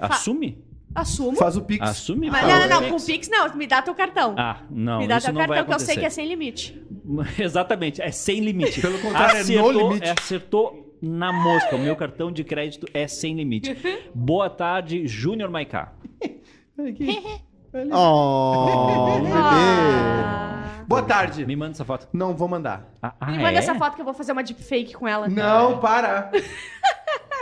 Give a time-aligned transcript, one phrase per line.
[0.00, 0.64] Assume?
[0.94, 1.36] Assumo.
[1.36, 1.88] Faz o Pix.
[1.88, 2.30] Assume?
[2.30, 2.88] Mas não, não, não.
[2.88, 3.54] Com o Pix, não.
[3.54, 4.34] Me dá teu cartão.
[4.36, 6.80] Ah, não, me dá isso teu cartão, que eu sei que é sem limite.
[7.38, 8.80] Exatamente, é sem limite.
[8.80, 10.08] Pelo contrário, é no acertou, limite.
[10.08, 11.76] Acertou na mosca.
[11.76, 13.76] O meu cartão de crédito é sem limite.
[14.14, 15.92] Boa tarde, Júnior Maiká.
[17.92, 19.30] Oh, bebê.
[19.32, 20.82] Ah.
[20.88, 21.46] Boa tarde.
[21.46, 22.08] Me manda essa foto.
[22.12, 22.92] Não vou mandar.
[23.00, 23.58] Ah, ah, Me manda é?
[23.58, 25.28] essa foto que eu vou fazer uma deepfake com ela.
[25.28, 26.32] Não, para.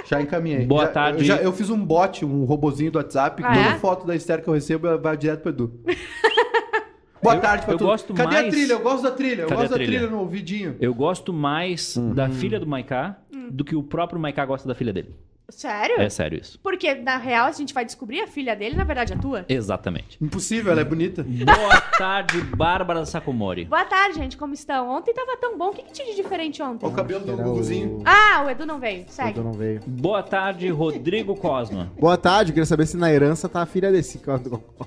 [0.04, 0.64] Já encaminhei.
[0.66, 1.18] Boa Já- tarde.
[1.20, 3.42] Eu, já- eu fiz um bot, um robozinho do WhatsApp.
[3.44, 3.78] Ah, toda é?
[3.78, 5.72] foto da Esther que eu recebo vai direto pro Edu.
[7.22, 7.84] Boa Eu- tarde pra eu tu.
[7.84, 8.72] gosto Cadê mais- a trilha?
[8.74, 9.42] Eu gosto da trilha.
[9.42, 9.98] Eu Cadê gosto da trilha?
[9.98, 10.76] trilha no ouvidinho.
[10.80, 12.14] Eu gosto mais Uhum.
[12.14, 13.18] da filha do Maiká
[13.50, 15.14] do que o próprio Maiká gosta da filha dele.
[15.50, 15.98] Sério?
[15.98, 16.58] É sério isso.
[16.62, 19.46] Porque, na real, a gente vai descobrir a filha dele, na verdade, é tua.
[19.48, 20.18] Exatamente.
[20.20, 21.24] Impossível, ela é bonita.
[21.24, 23.64] Boa tarde, Bárbara Sacomori.
[23.64, 24.36] Boa tarde, gente.
[24.36, 24.90] Como estão?
[24.90, 25.68] Ontem tava tão bom.
[25.70, 26.84] O que, que tinha de diferente ontem?
[26.84, 28.00] Olha o cabelo do Guguzinho.
[28.00, 28.02] o...
[28.04, 29.06] Ah, o Edu não veio.
[29.08, 29.30] Segue.
[29.30, 29.80] Edu não veio.
[29.86, 31.90] Boa tarde, Rodrigo Cosma.
[31.98, 34.18] Boa tarde, eu queria saber se na herança tá a filha desse.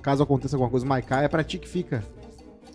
[0.02, 2.03] Caso aconteça alguma coisa, Maiká, é pra ti que fica.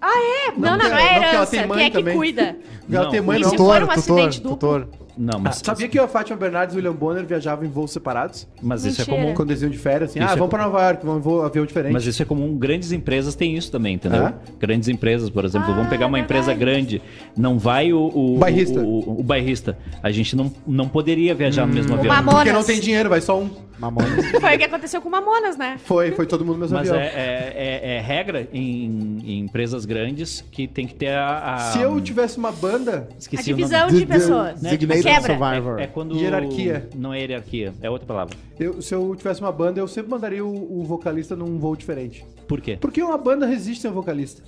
[0.01, 1.51] Não, não, não, porque- é não, porque ela herança.
[1.51, 2.17] tem mãe Quem é que também.
[2.17, 2.57] cuida?
[2.91, 3.11] Ela Não.
[3.11, 3.51] tem mãe, não.
[3.51, 4.57] se for um acidente duplo?
[4.57, 4.89] tutor.
[5.19, 8.47] Não, mas, Sabia que a Fátima Bernardes e o William Bonner viajavam em voos separados?
[8.63, 9.17] mas isso é Mentira.
[9.23, 9.35] comum.
[9.35, 11.23] Quando eles iam de férias, assim, Isso ah, é vamos pra Nova York, vamos em
[11.25, 11.93] voo- avião diferente.
[11.95, 12.55] Mas isso é comum.
[12.59, 14.27] Grandes empresas têm isso também, entendeu?
[14.27, 14.35] É?
[14.61, 15.71] Grandes empresas, por exemplo.
[15.71, 16.61] Ah, Vamos pegar uma empresa verdade.
[16.99, 17.03] grande.
[17.35, 18.11] Não vai o...
[18.15, 18.79] O Bairrista.
[18.79, 19.79] O, o, o bairrista.
[20.03, 22.15] A gente não, não poderia viajar no mesmo avião.
[22.15, 22.35] Mamonas.
[22.41, 23.49] Porque não tem dinheiro, vai só um.
[23.79, 24.25] Mamonas.
[24.41, 25.79] Foi o que aconteceu com Mamonas, né?
[25.85, 27.03] Foi, foi todo mundo no mesmo Mas avião.
[27.03, 31.55] é, é- é- é regra em, em empresas grandes que tem que ter a...
[31.55, 34.65] a- Se eu tivesse uma banda, A Esqueci o divisão de pessoas.
[34.65, 35.37] A Designated quebra.
[35.37, 35.79] Survivor.
[35.81, 36.17] É, é quando...
[36.17, 36.89] Hierarquia.
[36.95, 38.37] Não é hierarquia, é outra palavra.
[38.59, 42.25] eu- se eu tivesse uma banda, eu sempre mandaria o, o vocalista num voo diferente.
[42.49, 42.79] Por quê?
[42.81, 44.43] Porque uma banda resiste um vocalista.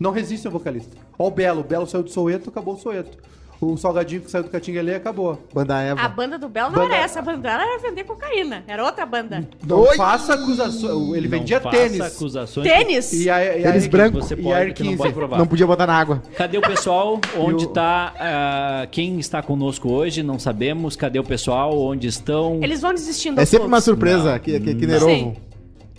[0.00, 0.96] Não resiste sem um vocalista.
[1.18, 1.60] Ó o Belo.
[1.60, 3.18] O Belo saiu do Soeto, acabou o Soeto.
[3.64, 5.38] O Salgadinho que saiu do Catinguelê, acabou.
[5.54, 6.00] Banda Eva.
[6.00, 7.20] A banda do Belo não Banda- era essa.
[7.20, 8.64] A banda dela era vender cocaína.
[8.66, 9.48] Era outra banda.
[9.64, 9.96] Não Oi!
[9.96, 11.14] faça acusações.
[11.16, 12.00] Ele Não vendia faça tênis.
[12.00, 12.66] acusações.
[12.66, 13.12] Tênis?
[13.12, 14.20] E a, e a, Tênis branco.
[14.20, 14.98] Você e a pode, que não 15.
[15.02, 15.38] pode provar.
[15.38, 16.20] Não podia botar na água.
[16.36, 17.20] Cadê o pessoal?
[17.38, 18.12] Onde E o- tá?
[18.18, 20.24] ah, quem está conosco hoje?
[20.24, 20.96] Não sabemos.
[20.96, 21.78] Cadê o pessoal?
[21.80, 22.58] Onde estão?
[22.62, 25.06] Eles vão desistindo É sempre uma surpresa, que, que, que Nerovo.
[25.08, 25.36] Sim.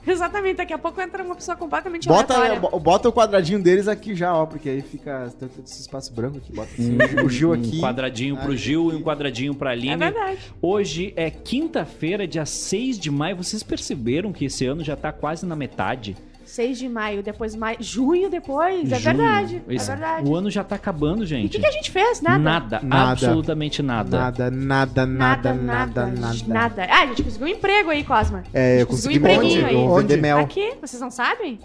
[0.12, 0.58] Exatamente.
[0.58, 2.60] Daqui a pouco entra uma pessoa completamente Bota, aleatória.
[2.70, 6.38] bo- bota o quadradinho deles aqui já, ó, porque aí fica todo esse espaço branco
[6.38, 6.52] aqui.
[6.54, 7.78] Bota assim, o Gil aqui.
[7.78, 9.94] Um quadradinho pro Gil e um quadradinho pra Aline.
[9.94, 10.40] É verdade.
[10.62, 13.36] Hoje é quinta-feira, dia 6 de maio.
[13.38, 16.16] Vocês perceberam que esse ano já tá quase na metade?
[16.56, 17.78] 6 de maio, depois maio.
[17.80, 18.92] Junho depois.
[18.92, 19.18] É Junho.
[19.18, 19.64] verdade.
[19.68, 20.30] Esse- É verdade.
[20.30, 21.50] O ano já tá acabando, E o gente.
[21.50, 22.22] que, que a gente fez?
[22.22, 22.38] Nada.
[22.40, 23.12] Nada, Nada.
[23.12, 24.18] absolutamente nada.
[24.20, 26.38] Nada, nada, nada, nada, nada.
[26.48, 26.84] nada.
[26.90, 28.44] Ah, a gente conseguiu um emprego aí, Cosma.
[28.54, 29.76] É, eu Conseguiu consegui um empreguinho aí.
[29.76, 30.22] vou vender Onde?
[30.22, 30.38] mel.
[30.40, 31.60] Aqui, vocês não sabem?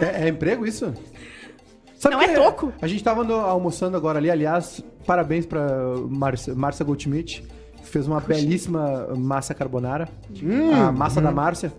[0.00, 0.92] É, é emprego isso?
[1.98, 2.72] Sabe Não é toco?
[2.80, 5.66] A gente tava no- almoçando agora ali, aliás, parabéns pra
[6.56, 7.42] Márcia, Goldschmidt,
[7.76, 10.08] que fez uma belíssima massa carbonara,
[10.42, 11.70] Hum, a massa da Márcia.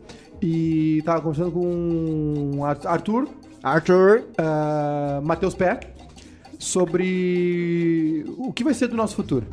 [0.42, 3.28] E tava conversando com Arthur,
[3.62, 4.24] Arthur.
[4.38, 5.80] ah, Matheus Pé,
[6.58, 9.46] sobre o que vai ser do nosso futuro.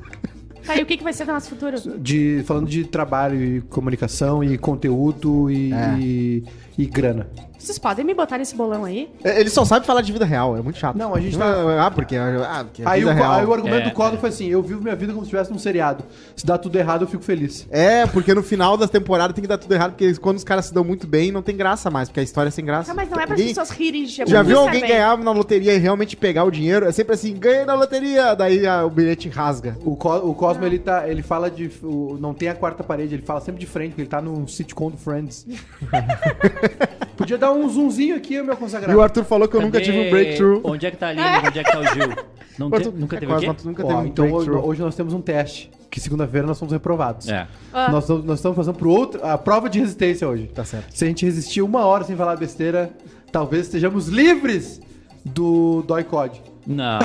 [0.68, 1.76] Tá, e o que, que vai ser do nosso futuro?
[1.98, 5.96] De, falando de trabalho e comunicação e conteúdo e, É.
[5.98, 6.44] e,
[6.76, 7.26] e grana.
[7.58, 9.10] Vocês podem me botar nesse bolão aí?
[9.24, 10.96] É, Ele só sabe falar de vida real, é muito chato.
[10.96, 13.90] Não, a gente tá- Ah, porque, ah, porque a Aí o, aí o argumento É,
[13.90, 14.16] do Collor é.
[14.16, 16.04] foi assim: eu vivo minha vida como se estivesse num seriado.
[16.36, 17.66] Se dá tudo errado, eu fico feliz.
[17.68, 20.66] É, porque no final das temporadas tem que dar tudo errado, porque quando os caras
[20.66, 22.92] se dão muito bem, não tem graça mais, porque a história é sem graça.
[22.92, 24.94] Ah, mas não é para as pessoas rirem de Já viu alguém também.
[24.94, 26.86] ganhar na loteria e realmente pegar o dinheiro?
[26.86, 29.76] É sempre assim, ganhei na loteria, daí ah, o bilhete rasga.
[29.84, 31.70] O, Co o Cosmo, ele, tá, ele fala de.
[31.82, 34.46] o- não tem a quarta parede, ele fala sempre de frente, porque ele tá num
[34.46, 35.46] sitcom do Friends.
[37.16, 38.96] Podia dar um zoomzinho aqui, meu E consagrado.
[38.96, 40.60] o Arthur falou que eu nunca Cadê- tive um breakthrough.
[40.64, 41.48] Onde é que tá a Aline?
[41.48, 42.08] Onde é que tá o Gil?
[42.58, 43.62] Não O te- Arthur- nunca é teve quase, o quê?
[43.64, 44.68] nunca Ó, teve um então hoje, breakthrough.
[44.70, 45.70] hoje nós temos um teste.
[45.90, 47.28] Que segunda-feira nós somos reprovados.
[47.28, 47.46] É.
[47.72, 47.90] Ah.
[47.90, 50.48] Nós, estamos- nós estamos fazendo pro outro, a prova de resistência hoje.
[50.54, 50.94] Tá certo.
[50.96, 52.90] Se a gente resistir uma hora sem falar besteira,
[53.32, 54.80] talvez estejamos livres
[55.24, 56.40] do Dói Code.
[56.68, 56.98] Não,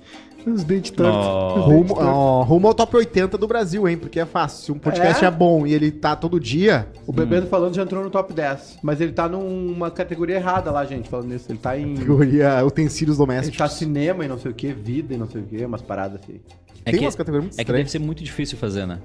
[0.47, 1.27] Os dentes tortos.
[1.27, 1.61] Oh.
[1.63, 3.99] Rumo, rumo ao top 80 do Brasil, hein?
[3.99, 4.65] Porque é fácil.
[4.65, 5.31] Se um podcast é, É?
[5.31, 8.79] bom e ele tá todo dia, O Bebeto falando já entrou no top 10.
[8.83, 11.51] Mas ele tá numa categoria errada lá, gente, falando isso.
[11.51, 11.95] Ele tá em.
[11.95, 13.59] categoria utensílios Ele domésticos.
[13.59, 16.21] tá cinema e não sei o que, vida e não sei o que, umas paradas
[16.23, 16.41] assim.
[16.85, 17.91] É Tem que, umas categorias muito é que deve estranhas.
[17.91, 19.01] ser muito difícil fazer, né?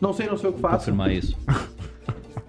[0.00, 0.78] Não sei, não sei o que faço.
[0.78, 1.36] Confirmar isso.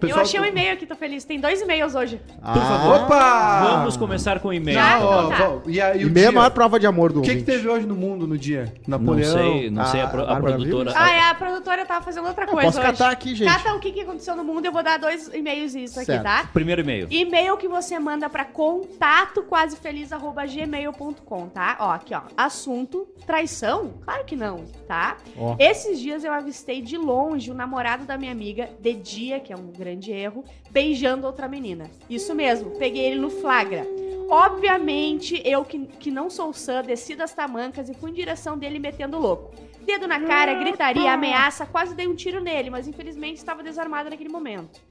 [0.01, 1.23] Eu achei um e-mail aqui, tô feliz.
[1.23, 2.21] Tem dois e-mails hoje.
[2.41, 3.59] Ah, Por favor, Opa!
[3.77, 4.77] vamos começar com o e-mail.
[4.77, 4.99] Já?
[4.99, 5.57] Não, ó, tá.
[5.65, 7.35] e, a, e o E meia é a maior prova de amor do O que,
[7.37, 8.71] que teve hoje no mundo no dia?
[8.87, 9.33] Não Napoleão.
[9.33, 10.93] sei, não sei, a, pro- a Bárbara produtora.
[10.95, 12.87] Ah, é, a produtora tava fazendo outra coisa posso hoje.
[12.91, 13.51] catar aqui, gente.
[13.51, 16.23] Cata o que, que aconteceu no mundo, eu vou dar dois e-mails isso aqui, Certo.
[16.23, 16.47] tá?
[16.53, 17.07] Primeiro e-mail.
[17.09, 21.77] E-mail que você manda pra contato quasefeliz@gmail.com, tá?
[21.79, 22.21] Ó, aqui ó.
[22.35, 23.93] Assunto traição?
[24.03, 25.17] Claro que não, tá?
[25.37, 25.55] Ó.
[25.59, 29.55] Esses dias eu avistei de longe o namorado da minha amiga, de dia, que é
[29.55, 31.89] um grande erro, beijando outra menina.
[32.09, 33.85] Isso mesmo, peguei ele no flagra.
[34.29, 38.77] Obviamente, eu que, que não sou sã, desci das tamancas e fui em direção dele
[38.77, 39.53] metendo louco.
[39.85, 44.29] Dedo na cara, gritaria, ameaça, quase dei um tiro nele, mas infelizmente estava desarmado naquele
[44.29, 44.81] momento.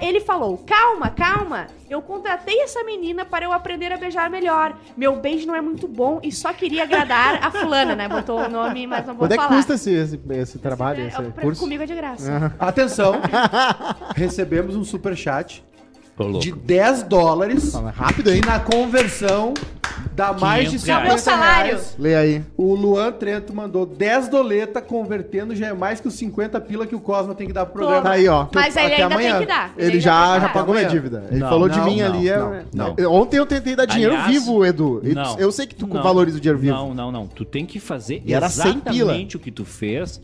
[0.00, 1.66] Ele falou: Calma, calma.
[1.88, 4.76] Eu contratei essa menina para eu aprender a beijar melhor.
[4.96, 8.08] Meu beijo não é muito bom e só queria agradar a fulana, né?
[8.08, 9.56] Botou o nome, mas não vou Quanto é que falar.
[9.56, 11.60] custa esse, esse, esse trabalho, É, esse pra- curso?
[11.60, 12.52] Comigo é de graça.
[12.58, 13.20] Atenção.
[14.16, 15.75] recebemos um superchat Ô, louco.
[16.40, 17.72] De 10 dólares.
[17.72, 18.40] Fala rápido, hein?
[18.46, 19.52] Na conversão
[20.14, 21.08] dá mais de 500 50 reais.
[21.08, 21.70] Meu salário.
[21.72, 21.96] reais.
[21.98, 22.42] Leia aí.
[22.56, 26.94] O Luan Trento mandou 10 doleta, convertendo já é mais que os 50 pila que
[26.94, 28.02] o Cosma tem que dar pro programa.
[28.02, 28.46] Tá aí, ó.
[28.54, 29.30] Mas ele até ainda amanhã.
[29.32, 29.74] tem que dar.
[29.76, 30.52] Ele ainda já, tem que já dar.
[30.54, 31.26] pagou minha dívida.
[31.30, 32.28] Ele Não, falou de não, mim não, ali.
[32.30, 32.94] é- não, não.
[32.96, 35.00] Eu- Ontem eu tentei dar dinheiro Aliás, vivo, Edu.
[35.04, 35.38] E tu- não.
[35.38, 36.02] eu sei que tu Não.
[36.02, 36.74] valoriza o dinheiro vivo.
[36.74, 37.26] Não, não, não.
[37.26, 38.96] Tu tem que fazer E era 100 pila.
[39.12, 40.18] exatamente o que tu fez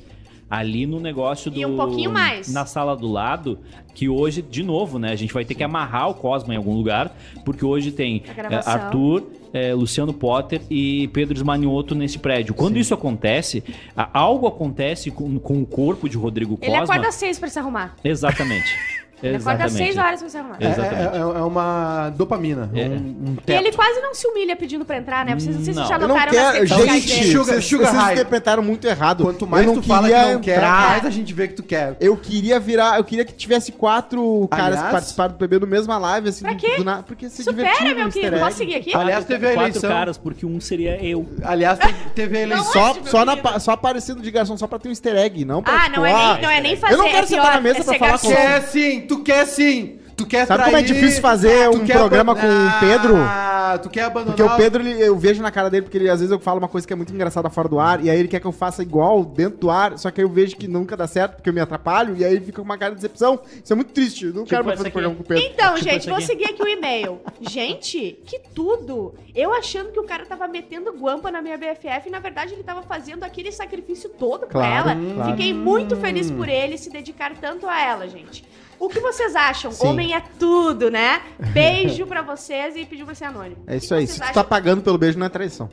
[0.52, 1.58] ali no negócio do...
[1.58, 2.52] E um pouquinho mais.
[2.52, 3.58] Na sala do lado,
[3.94, 5.10] que hoje, de novo, né?
[5.10, 8.54] A gente vai ter que amarrar o Cosma em algum lugar, porque hoje tem A
[8.54, 8.62] é.
[8.66, 12.52] Arthur, é, Luciano Potter e Pedro Esmanioto nesse prédio.
[12.52, 13.64] Quando isso acontece,
[13.96, 16.84] a- algo acontece com, com o corpo de Rodrigo Ele Cosma.
[16.84, 17.96] acorda às seis pra se arrumar.
[18.04, 18.68] Exatamente.
[19.22, 19.94] Ele acorda às Exatamente.
[19.94, 20.56] seis horas pra se arrumar.
[20.60, 21.16] É, Exatamente.
[21.16, 22.70] é- é uma dopamina.
[22.74, 22.84] É.
[22.88, 25.34] Um, um E ele quase não se humilha pedindo pra entrar, né?
[25.34, 25.86] Vocês, vocês Não.
[25.86, 26.66] já não notaram quero.
[26.66, 27.24] Gente?
[27.26, 29.24] Sugar- vocês, sugar vocês interpretaram muito errado.
[29.24, 31.96] Quanto mais tu fala que não quer, mais a gente vê que tu quer.
[32.00, 32.98] Eu queria virar.
[32.98, 36.42] Eu queria que tivesse quatro caras Aliás- que participaram do PB no mesma live, assim.
[36.44, 36.76] Pra quê?
[36.76, 38.38] do nada, porque se Supera, meu querido.
[38.38, 38.94] Posso seguir aqui?
[38.94, 39.90] Aliás, teve a Quatro eleição.
[39.90, 41.26] caras, porque um seria eu.
[41.44, 41.78] Aliás,
[42.14, 42.72] teve, a eleição.
[42.72, 45.62] Só, meu só, na, só aparecendo de garçom, só pra ter um easter egg, não
[45.62, 46.94] pra Ah, tipo, não é, ah, nem, não é nem fazer.
[46.94, 49.22] Eu não quero é sentar pior, na mesa é pra falar com- Quer sim, tu
[49.22, 49.98] quer sim.
[50.14, 53.16] Tu quer Sabe como é trair, difícil fazer tu um programa com o Pedro?
[53.16, 54.36] Ah, tu quer abandonar.
[54.36, 56.58] Porque o Pedro, ele- eu vejo na cara dele, porque ele, às vezes eu falo
[56.58, 58.52] uma coisa que é muito engraçada fora do ar, e aí ele quer que eu
[58.52, 61.48] faça igual dentro do ar, só que aí eu vejo que nunca dá certo, porque
[61.48, 63.40] eu me atrapalho, e aí ele fica com uma cara de decepção.
[63.64, 64.26] Isso é muito triste.
[64.26, 64.92] Eu não quero mais fazer aqui.
[64.92, 65.44] programa com o Pedro.
[65.44, 66.26] Então, Tipo gente, vou aqui.
[66.26, 67.18] seguir aqui o e-mail.
[67.40, 69.14] Gente, que tudo!
[69.34, 72.62] Eu achando que o cara tava metendo guampa na minha BFF e na verdade ele
[72.62, 75.14] tava fazendo aquele sacrifício todo pra Claro, ela.
[75.14, 75.30] claro.
[75.30, 78.44] Fiquei muito feliz por ele se dedicar tanto a ela, gente.
[78.84, 79.70] O que vocês acham?
[79.70, 79.86] Sim.
[79.86, 81.22] Homem é tudo, né?
[81.54, 83.58] Beijo pra vocês e pediu pra ser anônimo.
[83.66, 84.06] É isso aí.
[84.08, 84.34] Se tu acham?
[84.34, 85.68] tá pagando pelo beijo, não é traição.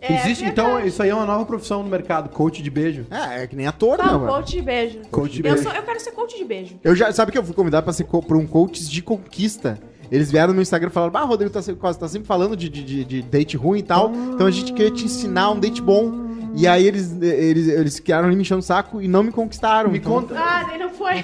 [0.00, 3.06] É Existe, então, isso aí é uma nova profissão no mercado, coach de beijo.
[3.08, 4.26] É, é que nem ator, né, mano?
[4.26, 4.98] coach de beijo?
[5.12, 5.62] Coach de eu, beijo.
[5.62, 6.80] sou, eu quero ser coach de beijo.
[6.82, 9.78] Eu já, sabe que eu fui convidado pra ser co- por um coach de conquista.
[10.10, 12.68] Eles vieram no Instagram e falaram: Ah, Rodrigo tá, se- quase- tá sempre falando de,
[12.68, 14.10] de, de- date ruim e tal.
[14.12, 16.10] Então a gente queria te ensinar um date bom.
[16.56, 19.88] E aí eles, eles, eles criaram me enchendo o saco e não me conquistaram.
[19.90, 21.22] Me Então, conta, Ah, daí não foi.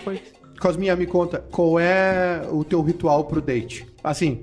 [0.61, 3.87] Cosminha, me conta, qual é o teu ritual pro date?
[4.03, 4.43] Assim,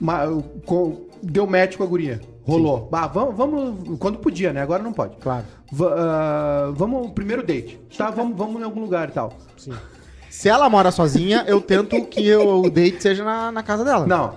[0.00, 2.20] ma- o- co- deu match com a guria.
[2.46, 2.88] Rolou.
[2.90, 3.98] Bah, vamos, vamos.
[3.98, 4.62] Quando podia, né?
[4.62, 5.16] Agora não pode.
[5.16, 5.44] Claro.
[5.70, 7.78] Va- ah, vamos, primeiro date.
[7.96, 9.32] Tá, vamos, vamos em algum lugar e tal.
[9.56, 9.72] Sim.
[10.30, 14.06] Se ela mora sozinha, eu tento que o date seja na, na casa dela.
[14.06, 14.34] Não,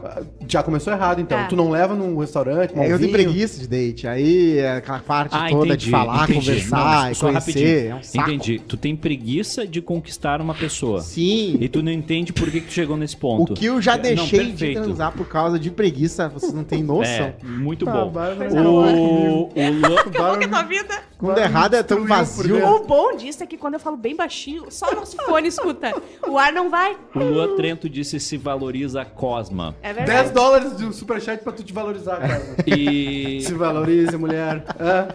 [0.47, 1.37] já começou errado então.
[1.37, 1.45] Tá.
[1.47, 3.11] Tu não leva num restaurante, tomar um É, eu tenho vinho.
[3.11, 4.07] preguiça de date.
[4.07, 6.39] Aí é aquela parte Ah, toda entendi, de falar, entendi.
[6.39, 7.51] conversar Não, e só conhecer.
[7.51, 7.91] rapidinho.
[7.91, 8.29] É um saco.
[8.31, 8.59] Entendi.
[8.67, 11.01] Tu tem preguiça de conquistar uma pessoa.
[11.01, 11.57] Sim.
[11.59, 13.53] E tu não entende por que, que tu chegou nesse O ponto.
[13.53, 14.81] que eu já Não, deixei de perfeito.
[14.83, 17.05] transar por causa de preguiça, vocês não têm noção.
[17.25, 18.11] É, muito bom.
[18.11, 20.93] O, o Lan- Acabou com a tua vida.
[21.21, 22.65] Quando é errado é tão vazio.
[22.67, 25.93] O bom disso é que quando eu falo bem baixinho, só o nosso fone escuta.
[26.27, 26.97] O ar não vai.
[27.15, 29.75] o Luan Trento disse se valoriza a Cosma.
[29.83, 30.29] É 10 verdade.
[30.31, 32.41] dólares de superchat pra tu te valorizar, cara.
[32.65, 34.63] E Se valorize, mulher.
[34.79, 35.07] Ah,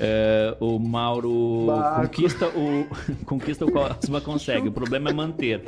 [0.00, 2.86] é, o Mauro conquista o,
[3.26, 4.68] conquista o Cosma consegue.
[4.68, 5.62] O problema é manter.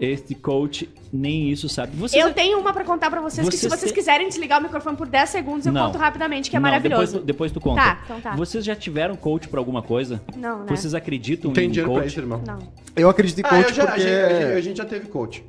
[0.00, 1.94] Este coach nem isso sabe.
[1.96, 4.58] Você Eu tenho uma pra contar pra vocês, que se Vocês vocês te- quiserem desligar
[4.58, 5.86] o microfone por 10 segundos, eu Não.
[5.86, 7.02] conto rapidamente, que é Não, maravilhoso.
[7.02, 7.80] Depois, tu- depois tu conta.
[7.82, 8.34] Tá, então tá.
[8.34, 10.20] Vocês já tiveram coach pra alguma coisa?
[10.36, 10.66] Não, né?
[10.68, 12.10] Vocês acreditam tem em dinheiro pra coach?
[12.10, 12.42] isso, irmão.
[12.44, 12.58] Não.
[12.96, 14.00] Eu acredito em Ah, coach eu já, porque...
[14.02, 14.04] a
[14.40, 15.44] gente- a gente já teve coach.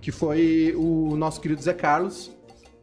[0.00, 2.30] Que foi o nosso querido Zé Carlos,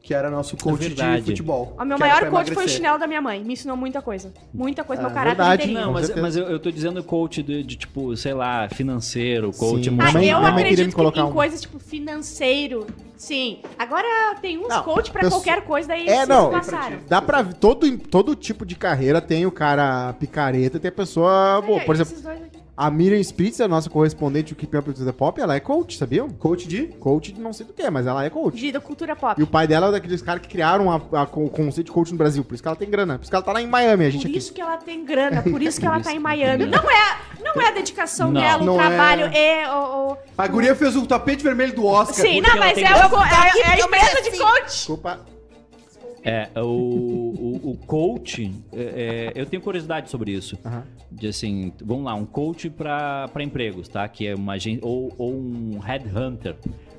[0.06, 1.24] que era nosso coach de verdade.
[1.24, 1.76] futebol.
[1.80, 2.70] O meu maior coach foi o emagrecer.
[2.70, 3.44] chinelo da minha mãe.
[3.44, 4.32] Me ensinou muita coisa.
[4.54, 5.02] Muita coisa.
[5.02, 5.86] É meu caráter verdade, inteirinho.
[5.88, 9.86] Não, mas, mas eu, eu tô dizendo coach de, de, tipo, sei lá, financeiro, coach
[9.86, 9.90] Sim.
[9.90, 10.22] emocional.
[10.22, 11.32] Ah, eu acredito me que colocar em um.
[11.32, 12.86] coisas tipo financeiro,
[13.18, 13.62] sim.
[13.80, 14.08] Agora
[14.40, 16.52] tem uns Não, coach pra qualquer coisa, daí É, não.
[16.52, 17.00] passaram.
[17.10, 17.44] Dá pra...
[17.44, 21.64] Todo, todo tipo de carreira tem o cara picareta e tem a pessoa...
[21.66, 22.65] Pô, Aí, por exemplo, esses dois aqui.
[22.78, 25.98] A Miriam Spritz, a nossa correspondente do Keep Up with the Pop, ela é coach,
[25.98, 26.30] sabiam?
[26.30, 26.88] Coach de?
[27.00, 28.58] Coach de não sei do que, mas ela é coach.
[28.58, 29.40] De da cultura pop.
[29.40, 32.12] E o pai dela é daqueles caras que criaram a, a- o conceito de coach
[32.12, 32.44] no Brasil.
[32.44, 33.16] Por isso que ela tem grana.
[33.18, 34.38] Por isso que ela tá lá em Miami, a gente Por aqui.
[34.38, 36.66] isso que ela tem grana, por isso que ela tá em Miami.
[36.66, 38.42] Não é, não é a dedicação Não.
[38.42, 39.62] dela, o Não trabalho é.
[39.64, 42.16] é o, o- A guria fez o tapete vermelho do Oscar.
[42.26, 44.66] Sim, não, mas é, o é- é a empresa de coach.
[44.66, 45.20] Desculpa.
[46.26, 50.58] É, o, o, o coach, é, é, eu tenho curiosidade sobre isso.
[50.66, 50.84] Aham.
[51.12, 54.08] De assim, vamos lá, um coach para empregos, tá?
[54.10, 56.56] Que é uma agência, ou, ou um headhunter,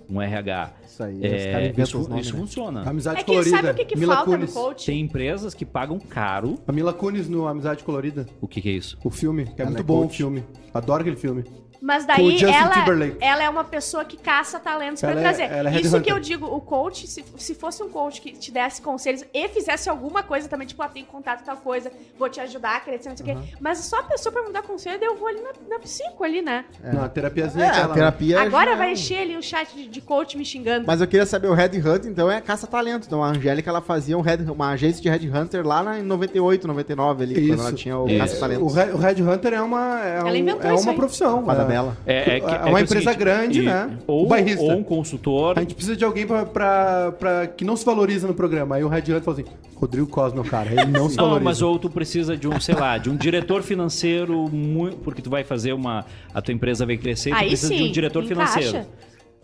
[0.09, 0.73] um RH.
[0.87, 2.41] Isso aí, É, isso, nomes, isso né?
[2.41, 2.89] funciona.
[2.89, 3.57] Amizade É que colorida.
[3.57, 4.55] sabe o que, que Mila falta Kunis.
[4.55, 4.87] no coach?
[4.87, 6.55] Tem empresas que pagam caro.
[6.67, 8.27] A Mila Kunis no Amizade Colorida.
[8.41, 8.97] O que, que é isso?
[9.05, 10.13] O filme, que é Ela muito é bom coach.
[10.13, 10.45] o filme.
[10.73, 11.45] Adoro aquele filme.
[11.81, 13.17] Mas daí ela, Timberlake.
[13.21, 15.43] ela é uma pessoa que caça talentos pra Ela é- trazer.
[15.45, 18.51] ela é Isso que eu digo, o coach, se, se fosse um coach que te
[18.51, 22.41] desse conselhos e fizesse alguma coisa também, tipo, ah, tem contato tal coisa, vou te
[22.41, 23.55] ajudar a crescer, não sei o quê.
[23.61, 26.25] Mas só a pessoa pra me dar conselho, daí eu vou ali na, na psico
[26.25, 26.65] ali, né?
[26.93, 27.95] Não, a terapiazinha É, aquela, a né?
[27.95, 28.41] terapia.
[28.41, 30.87] Agora já- vai encher ali o chat de, de coach me xingando.
[30.87, 33.07] Mas eu queria saber, o Red Hunter, então, é caça-talento.
[33.07, 36.03] Então, a Angélica, ela fazia um Red- uma agência de Red Hunter lá na, em
[36.03, 37.63] 98, 99, ali, quando Isso.
[37.63, 38.67] ela tinha o caça-talento.
[38.67, 40.97] Red, o Red Hunter é uma, é Ela um- inventou é isso uma aí.
[40.97, 41.43] profissão.
[41.67, 41.97] É, dela.
[42.07, 43.91] É, é, que- É é uma o empresa grande, né?
[44.07, 45.59] Ou, ou um consultor.
[45.59, 48.77] A gente precisa de alguém pra, pra, pra- que não se valoriza no programa.
[48.77, 51.45] Aí o Red Hunter falou assim: Rodrigo Cosme, é cara, ele não se Não, valoriza.
[51.45, 55.29] mas ou tu precisa de um, sei lá, de um diretor financeiro, muito, porque tu
[55.31, 56.05] vai fazer uma.
[56.33, 58.53] A tua empresa vai crescer, tu Aí precisa de sim, um diretor encaixa.
[58.61, 58.87] financeiro.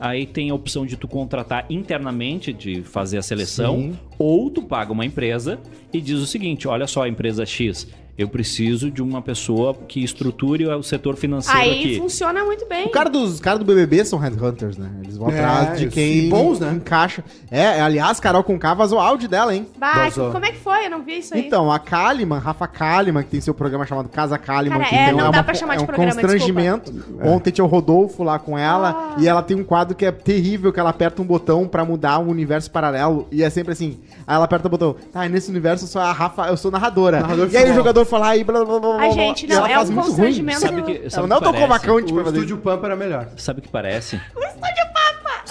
[0.01, 3.99] Aí tem a opção de tu contratar internamente, de fazer a seleção, Sim.
[4.19, 5.61] ou tu paga uma empresa
[5.93, 10.67] e diz o seguinte: olha só, empresa X, eu preciso de uma pessoa que estruture
[10.67, 11.99] o setor financeiro Aí aqui.
[11.99, 12.87] funciona muito bem.
[12.87, 14.91] O cara dos, os caras do BBB são Headhunters, né?
[15.03, 16.73] Eles vão É, atrás de quem bons, né?
[16.75, 17.25] encaixa.
[17.51, 19.67] É, aliás, Carol Conká vazou áudio dela, hein?
[19.79, 20.31] Bah, Vazou.
[20.31, 20.87] como é que foi?
[20.87, 21.47] Eu não vi isso aí.
[21.47, 25.05] Então, a Kalimann, Rafa Kalimann, que tem seu programa chamado Casa Kalimann, Cara, que é,
[25.07, 26.93] tem não uma- dá pra chamar é de um programa, constrangimento.
[27.23, 29.21] Ontem tinha o Rodolfo lá com ela, Ah.
[29.21, 32.19] e ela tem um quadro que é terrível, que ela aperta um botão pra mudar
[32.19, 35.51] um universo paralelo, e é sempre assim, aí ela aperta o botão, tá, e nesse
[35.51, 37.21] universo eu sou a Rafa, eu sou narradora.
[37.21, 39.71] Narrador e aí o jogador fala, e blá blá blá blá, blá, gente, não, ela
[39.71, 40.17] é faz um muito ruim.
[40.17, 40.61] constrangimento.
[40.61, 41.87] Sabe que, sabe o não que tocou parece?
[41.87, 43.29] vacante O estúdio Pampa era melhor.
[43.37, 44.21] Sabe o que parece?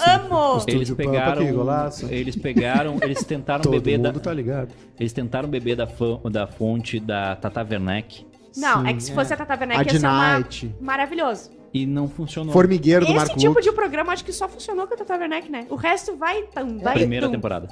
[0.04, 0.52] Amo!
[0.54, 2.06] Eles Estúdio Pampa pegaram, aqui, golaço.
[2.10, 4.70] eles pegaram, eles tentaram Todo beber da, tá ligado.
[4.98, 9.12] eles tentaram beber da, fã- da fonte da Tata Werneck Não, Sim, é que se
[9.12, 9.14] é.
[9.14, 10.44] fosse a Tata A Werneck de ia ser uma...
[10.80, 11.50] Maravilhoso.
[11.72, 12.52] e não funcionou.
[12.52, 13.62] Formigueiro do Esse Marco tipo Luque.
[13.62, 15.66] de programa acho que só funcionou com a Tata Werneck, né?
[15.70, 17.32] O resto vai tam, vai Primeira tum.
[17.32, 17.68] temporada.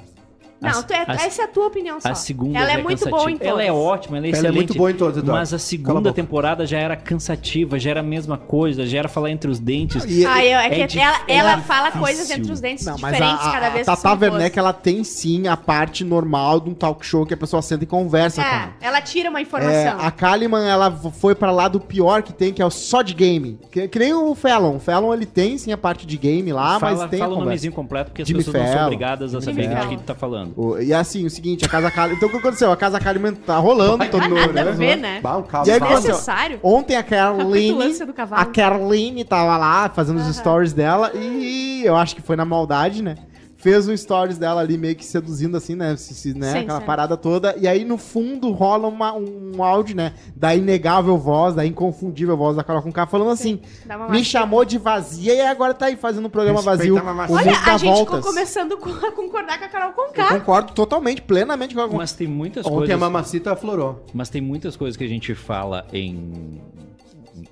[0.61, 2.09] Não, A- tu é- a- essa é a tua opinião só.
[2.09, 3.47] A segunda Ela já é muito boa em todas.
[3.47, 4.55] Ela é ótima, ela é Ela é excelente.
[4.55, 5.39] muito boa em todas, Eduardo.
[5.39, 6.13] Mas a a segunda boca.
[6.13, 10.03] temporada já era cansativa, já era a mesma coisa, já era falar entre os dentes.
[10.07, 11.67] E- Ah, eu, é que É dif- ela, é ela difícil.
[11.73, 14.25] fala coisas entre os dentes Não, mas diferentes a, a, cada a vez que Tata.
[14.25, 17.83] Werneck, ela tem sim a parte normal de um talk show que a pessoa senta
[17.83, 18.73] e conversa com É, ela.
[18.81, 19.99] ela tira uma É, informação.
[19.99, 23.13] a Kalimann, ela foi pra lá do pior que tem, que é o só de
[23.13, 23.57] game.
[23.71, 24.75] Que, que nem o Fallon.
[24.75, 27.35] O Fallon, ele tem sim a parte de game lá, fala mas tem a fala
[27.35, 28.85] o nomezinho completo, porque as Jimmy pessoas não são Fallon.
[28.87, 29.89] obrigadas a saber de Fallon.
[29.89, 30.50] quem tu tá falando.
[30.55, 32.17] O- E assim, o seguinte, a Casa Kalimann...
[32.17, 32.71] Então, o que aconteceu?
[32.71, 34.71] A Casa Kalimann tá rolando, todo no, nada a né?
[34.71, 35.19] ver, né?
[35.21, 35.79] Bah, um E aí?
[35.79, 36.59] Necessário.
[36.63, 37.93] Ontem a Caroline,
[38.31, 43.01] a Caroline tava lá fazendo os stories dela e eu acho que foi na maldade,
[43.01, 43.15] né?
[43.61, 45.95] Fez um stories dela ali meio que seduzindo assim, né?
[45.95, 46.51] Se, se- né?
[46.51, 46.85] Sim, Aquela sim.
[46.85, 47.55] parada toda.
[47.57, 50.13] E aí no fundo rola uma- um áudio, né?
[50.35, 54.65] Da inegável voz, da inconfundível voz da Carol com K falando assim: uma me chamou
[54.65, 56.97] de vazia e agora tá aí fazendo um programa Respeita vazio.
[56.97, 57.33] a mamacita.
[57.33, 58.15] O Olha, a gente voltas.
[58.17, 60.27] ficou começando com- a concordar com a Carol Eu Conká.
[60.39, 62.95] concordo totalmente, plenamente com a Mas tem muitas Ontem coisas.
[62.95, 64.03] a mamacita aflorou.
[64.13, 66.59] Mas tem muitas coisas que a gente fala em,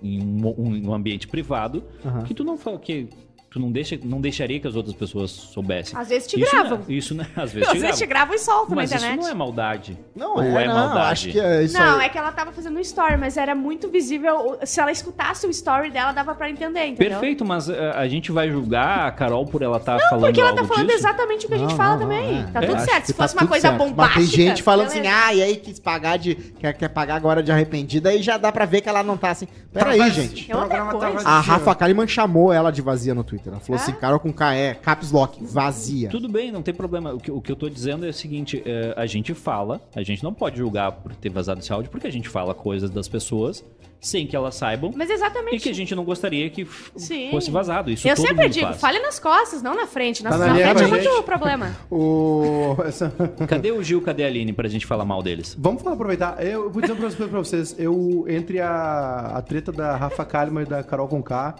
[0.01, 2.23] em um, um ambiente privado Aham.
[2.23, 3.09] que tu não fala que
[3.49, 5.97] tu não deixa, não deixaria que as outras pessoas soubessem.
[5.99, 6.77] Às vezes te isso gravam.
[6.77, 8.27] Não, isso não, às vezes Às te vezes te gravam.
[8.29, 9.23] gravam e soltam Mas na isso internet.
[9.25, 9.97] não é maldade.
[10.15, 11.11] Não, Ou é, é não, maldade?
[11.11, 12.05] acho que é isso Não, aí.
[12.05, 14.57] é que ela tava fazendo um story, mas era muito visível.
[14.63, 17.09] Se ela escutasse o story dela, dava pra entender, entendeu?
[17.19, 20.53] Perfeito, mas eh, a gente vai julgar a Carol por ela estar falando Porque ela
[20.53, 20.99] tá falando disso?
[20.99, 22.33] exatamente o que a gente Não, fala não, também.
[22.41, 22.51] não, é.
[22.51, 23.05] Tá É, tudo Acho certo.
[23.07, 23.77] Se tá fosse uma tudo coisa certo.
[23.79, 24.19] bombástica.
[24.19, 25.09] Mas tem gente falando beleza.
[25.09, 26.35] assim, ah, e aí quis pagar de.
[26.35, 29.31] Quer, quer pagar agora de arrependida, aí já dá pra ver que ela não tá
[29.31, 29.47] assim.
[29.73, 30.51] Peraí, Mas gente.
[30.51, 31.23] É outra programa coisa.
[31.23, 33.38] tava A Rafa Kalimann chamou ela de vazia no Twitter.
[33.45, 33.83] Ela falou Ah?
[33.83, 36.09] assim, Carol com K é caps lock, vazia.
[36.09, 37.13] Tudo bem, não tem problema.
[37.13, 40.03] O que, o que eu tô dizendo é o seguinte: eh, a gente fala, a
[40.03, 43.07] gente não pode julgar por ter vazado esse áudio, porque a gente fala coisas das
[43.07, 43.63] pessoas
[44.01, 45.57] sem que elas saibam Mas exatamente.
[45.57, 46.65] e que a gente não gostaria que
[46.95, 47.31] Sim.
[47.31, 47.91] fosse vazado.
[47.91, 48.79] Isso Eu todo sempre mundo digo, faz.
[48.79, 50.23] fale nas costas, não na frente.
[50.23, 51.75] Na, Tá na frente é muito problema.
[51.91, 52.77] O...
[52.85, 53.09] essa-
[53.45, 55.53] Cadê o Gil, cadê a Aline pra gente falar mal deles?
[55.59, 56.41] Vamos falar, aproveitar.
[56.41, 57.75] Eu vou dizer uma coisa pra vocês.
[57.77, 61.55] Eu, entre a, a treta da Rafa Kalimann e da Carol Conká,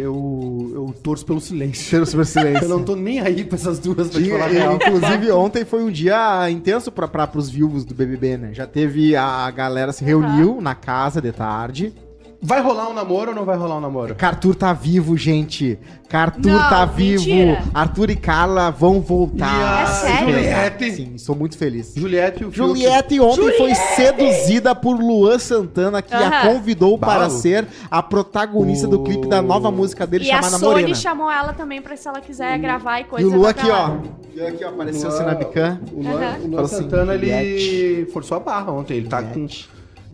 [0.00, 1.84] eu, eu torço pelo silêncio.
[1.84, 2.64] Cheiro super silêncio.
[2.64, 5.90] Eu não tô nem aí pra essas duas, pra te falar inclusive, ontem foi um
[5.90, 8.50] dia intenso pra, pra, pros vivos do BBB, né?
[8.52, 11.92] Já teve a galera se reuniu na casa de tarde.
[12.40, 14.14] Vai rolar um namoro ou não vai rolar um namoro?
[14.20, 15.76] Arthur tá vivo, gente.
[16.10, 17.24] Arthur Não, tá vivo.
[17.24, 17.62] mentira.
[17.74, 19.82] Arthur e Carla vão voltar.
[19.82, 20.34] É sério?
[20.34, 20.92] Juliette?
[20.92, 21.92] Sim, estou muito feliz.
[21.96, 22.56] Juliette e o Fiuk.
[22.68, 26.54] Juliette ontem foi seduzida por Luan Santana, que a Aham.
[26.54, 30.58] convidou para ser a protagonista do O- clipe da nova música dele E a chamada
[30.58, 30.94] Sony Morena.
[30.94, 33.26] chamou ela também pra se ela quiser gravar e E coisa.
[33.28, 33.90] o Lu vai aqui, lá.
[34.00, 34.08] ó.
[34.36, 35.80] E aqui, ó, apareceu assim na bicã.
[35.92, 36.38] O Luan, Aham.
[36.44, 38.12] o Luan assim, Santana, ele Juliette.
[38.12, 38.96] forçou a barra ontem.
[38.98, 39.46] Ele tá com...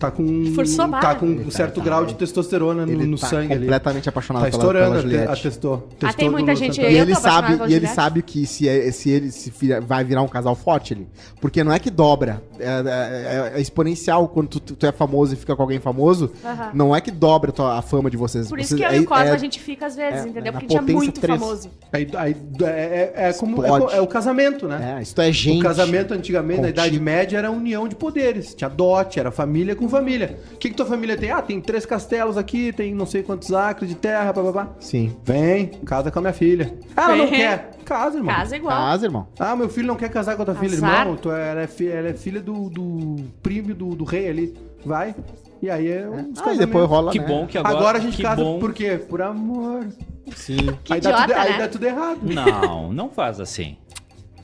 [0.04, 3.26] Tá com, Forçou a tá com um certo grau de testosterona no, Ele no tá
[3.26, 3.62] sangue ali.
[3.62, 5.32] completamente apaixonado Tá pela, estourando, pela a te- Juliette.
[5.40, 5.74] atestou.
[5.74, 6.80] Ah, Testou tem do muita gente-.
[6.80, 10.28] E ele sabe, e ele sabe que se, é- se ele se vai virar um
[10.28, 11.06] casal forte ali.
[11.40, 12.42] Porque não é que dobra.
[12.58, 16.30] É, é- é exponencial quando tu, tu é famoso e fica com alguém famoso.
[16.72, 18.48] Não é que dobra a, tua- a fama de vocês.
[18.48, 20.24] Por isso Vocês- que eu é- e o Cosmo é- a gente fica às vezes,
[20.24, 20.52] é, entendeu?
[20.52, 21.40] Porque a gente é muito três.
[21.40, 21.70] famoso.
[21.92, 24.96] Aí, aí, é, é- é como é, é o casamento, né?
[24.98, 25.60] É, isso é gente.
[25.60, 26.68] O casamento antigamente, na.
[26.68, 28.54] Idade Média, era união de poderes.
[28.54, 30.38] Tinha dote, era família com família.
[30.52, 31.30] O que, que tua família tem?
[31.30, 34.68] Ah, tem três castelos aqui, tem não sei quantos acres de terra, papapá.
[34.80, 35.16] Sim.
[35.24, 36.74] Vem, casa com a minha filha.
[36.96, 37.70] Ah, ela não quer.
[37.84, 38.34] Casa, irmão.
[38.34, 38.76] Casa igual.
[38.76, 39.28] Casa, irmão.
[39.38, 41.00] Ah, meu filho não quer casar com a tua filha, Azar.
[41.02, 41.16] irmão.
[41.16, 44.54] Tu é, ela, é fi- ela é filha do, do primo do, do rei ali.
[44.84, 45.14] Vai.
[45.62, 47.26] E aí é um Ah, e depois rola, Que né?
[47.26, 47.76] bom que agora.
[47.76, 48.58] Agora, a gente que casa bom.
[48.58, 48.98] por quê?
[49.08, 49.86] Por amor.
[50.34, 50.56] Sim.
[50.82, 51.58] Que aí, dá idiota, tudo, aí né?
[51.58, 52.18] dá tudo errado.
[52.22, 53.76] Não, não faz assim.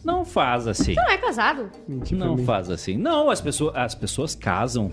[0.05, 0.95] Não faz assim.
[0.95, 1.71] Não é casado.
[2.13, 2.97] Não faz assim.
[2.97, 4.91] Não, as pessoas, as pessoas casam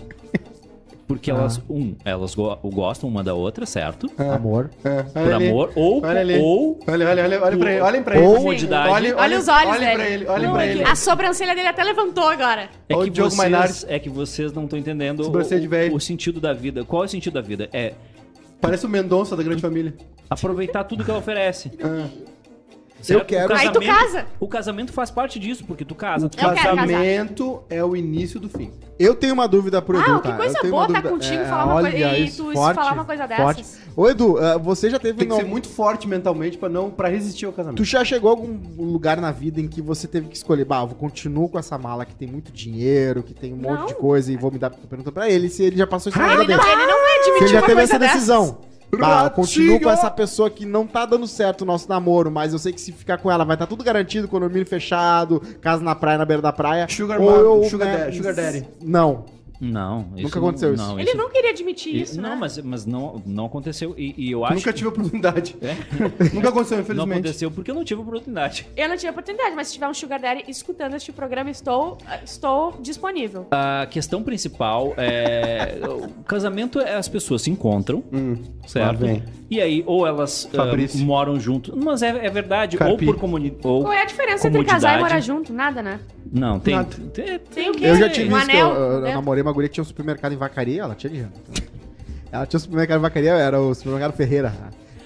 [1.08, 4.08] porque elas, um, elas go- gostam uma da outra, certo?
[4.17, 4.70] Amor.
[4.84, 5.48] É, Por olha ali.
[5.50, 6.38] amor, ou, Olha ali.
[6.39, 7.82] ou Olha, olha, olha, olha pra ele.
[7.82, 8.26] Olhem pra ele.
[8.28, 8.89] Ou- comodidade.
[9.13, 9.96] Olha os olhos olhem dele.
[9.96, 10.28] pra ele.
[10.28, 10.84] Olhem Não, pra é que- ele.
[10.84, 12.70] A sobrancelha dele até levantou agora.
[12.89, 15.96] É que, o Diogo vocês, é que vocês não estão entendendo Sobrancelha de o, velho.
[15.96, 16.84] o sentido da vida.
[16.84, 17.70] Qual é o sentido da vida?
[17.72, 17.93] É
[18.60, 19.93] Parece o Mendonça da Grande Família.
[20.30, 21.72] aproveitar tudo que ela oferece.
[21.82, 22.08] Ah.
[23.08, 23.26] Certo?
[23.28, 24.26] quero- O Aí tu casamento- casa.
[24.39, 26.30] O casamento faz parte disso, porque tu casa.
[26.30, 26.76] Tu Eu casar.
[26.76, 28.72] Casamento é o início do fim.
[29.00, 30.36] Eu tenho uma dúvida pro Edu, Ah, que tá?
[30.38, 32.52] coisa Eu tenho boa uma tá dúvida- contigo é, falar uma olha coisa e tu
[32.54, 33.58] forte, falar uma coisa forte.
[33.62, 33.80] dessas.
[33.96, 35.20] Ô, Edu, ah, você já teve...
[35.20, 37.78] Tem que ser muito forte mentalmente pra não para resistir ao casamento.
[37.78, 40.82] Tu já chegou a algum lugar na vida em que você teve que escolher, bah,
[40.82, 43.86] eu continuo com essa mala que tem muito dinheiro, que tem um monte Não.
[43.88, 46.26] de coisa e vou me dar pergunta pra ele se ele já passou isso na
[46.26, 46.60] Ah, vida ele, dele.
[46.62, 48.15] não, ele não vai Se admitir ele já uma teve coisa essa dessas.
[48.15, 48.58] decisão.
[48.91, 52.54] Bah, eu continuo com essa pessoa que não tá dando certo o nosso namoro, mas
[52.54, 55.93] eu sei que se ficar com ela vai estar tudo garantido, condomínio fechado, casa na
[55.93, 56.88] praia, na beira da praia.
[56.89, 58.67] Sugar Ou mom, eu, sugar né, daddy, sugar daddy.
[58.82, 59.37] Não.
[59.60, 60.06] Não.
[60.15, 60.84] Nunca aconteceu isso.
[60.84, 62.36] Não, Ele não queria admitir e- isso, Não, né?
[62.39, 63.93] mas, mas não, não aconteceu.
[63.98, 65.56] E, e eu acho Nunca tive oportunidade.
[65.62, 65.76] É?
[66.34, 67.12] Nunca aconteceu, Não infelizmente.
[67.20, 68.67] aconteceu porque eu não tive oportunidade.
[68.76, 72.74] Eu não tive oportunidade, mas se tiver um Sugar Daddy escutando este programa, estou, estou
[72.82, 73.48] disponível.
[73.52, 75.80] A questão principal é.
[75.88, 79.06] O casamento é as pessoas se encontram, Hum, certo?
[79.50, 81.00] E aí, ou elas Fabrício.
[81.06, 81.76] moram junto.
[81.78, 83.06] Mas é, é verdade, Carpi.
[83.08, 83.62] ou por comunidade.
[83.65, 83.82] Ou...
[83.82, 85.54] Qual é a diferença entre casar e morar junto?
[85.54, 86.00] Nada, né?
[86.32, 86.76] Não, tem.
[86.76, 86.90] Nada.
[87.13, 87.86] tem- Tem quê?
[87.86, 88.70] Eu já tive um isso, anel.
[88.74, 89.13] eu, eu né?
[89.13, 91.32] namorei uma guria que tinha um supermercado em Vacaria, ela tinha dinheiro.
[92.32, 94.54] Ela tinha um supermercado em Vacaria, era o supermercado Ferreira.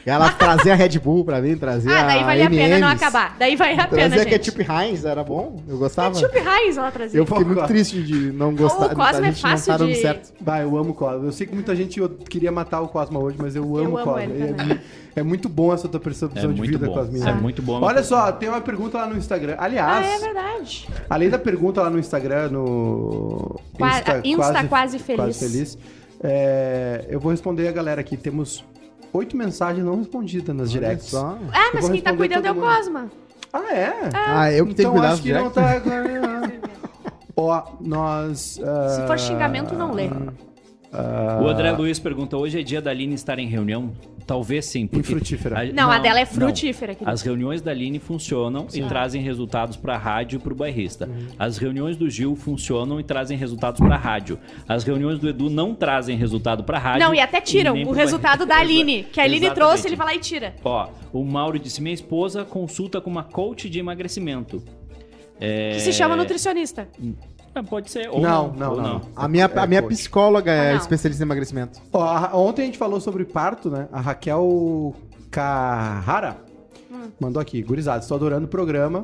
[0.06, 3.36] Ela trazia a Red Bull pra mim, trazia Ah, daí vale a pena não acabar.
[3.38, 4.30] Daí vale a pena, Trazia gente.
[4.30, 6.20] ketchup Heinz, era bom, eu gostava.
[6.20, 7.20] Ketchup Heinz ela trazia.
[7.20, 8.88] Eu fiquei muito triste de não gostar.
[8.88, 10.34] o Cosmo é gente não fácil tá dando de- certo.
[10.42, 11.28] Vai, eu amo o Cosmo.
[11.28, 14.04] Eu sei que muita gente queria matar o Cosmo hoje, mas eu amo Eu o
[14.04, 14.20] Cosmo.
[14.22, 14.80] ele
[15.16, 16.94] É É, muito bom essa tua percepção É de vida, bom.
[16.94, 17.30] Cosminha.
[17.30, 17.82] É muito bom.
[17.82, 19.56] Olha só, tem uma pergunta lá no Instagram.
[19.58, 20.88] Ah, Aliás, é verdade.
[21.10, 25.22] além da pergunta lá no Instagram, no Qua- Insta Quase Feliz.
[25.26, 25.78] Quase Feliz,
[26.24, 28.16] é, eu vou responder a galera aqui.
[28.16, 28.64] Temos
[29.14, 31.08] oito mensagens não respondidas nas directs.
[31.10, 31.38] Só.
[31.54, 32.56] Ah, mas quem tá cuidando é o.
[32.56, 33.10] Cosma.
[33.54, 33.94] Ah, é?
[34.14, 35.82] Ah, eu que tenho então cuidado acho que não tá...
[37.36, 38.60] Ó, nós...
[38.64, 40.10] ah, Se for xingamento, não lê.
[40.92, 43.94] O André Luiz pergunta: hoje é dia da Aline estar em reunião?
[44.28, 44.88] Talvez sim.
[44.88, 45.72] Porque frutífera.
[45.74, 46.32] Não, a dela é não.
[46.32, 46.96] frutífera.
[47.06, 51.08] As reuniões da Aline funcionam e trazem resultados para a rádio e para o bairrista.
[51.08, 51.28] Uhum.
[51.40, 54.38] As reuniões do Gil funcionam e trazem resultados para a rádio.
[54.68, 57.08] As reuniões do Edu não trazem resultado para a rádio.
[57.08, 58.58] Não, e até tiram nem o resultado da.
[58.58, 59.04] Aline.
[59.12, 59.68] Que a Aline Exatamente.
[59.68, 60.54] trouxe, ele vai lá e tira.
[60.64, 64.64] Ó, o Mauro disse: minha esposa consulta com uma coach de emagrecimento.
[65.40, 65.72] É...
[65.72, 66.88] Que se chama nutricionista.
[67.70, 68.54] Pode ser, ou Não, não.
[68.56, 69.02] não, ou não.
[69.16, 69.94] A minha, É a minha coach.
[69.96, 70.80] psicóloga é Ah, não.
[70.82, 71.80] especialista em emagrecimento.
[71.92, 73.88] Ó, a- ontem a gente falou sobre parto, né?
[73.92, 74.96] A Raquel
[75.30, 76.38] Carrara
[77.20, 77.62] mandou aqui.
[77.62, 79.04] Gurizada, estou adorando o programa.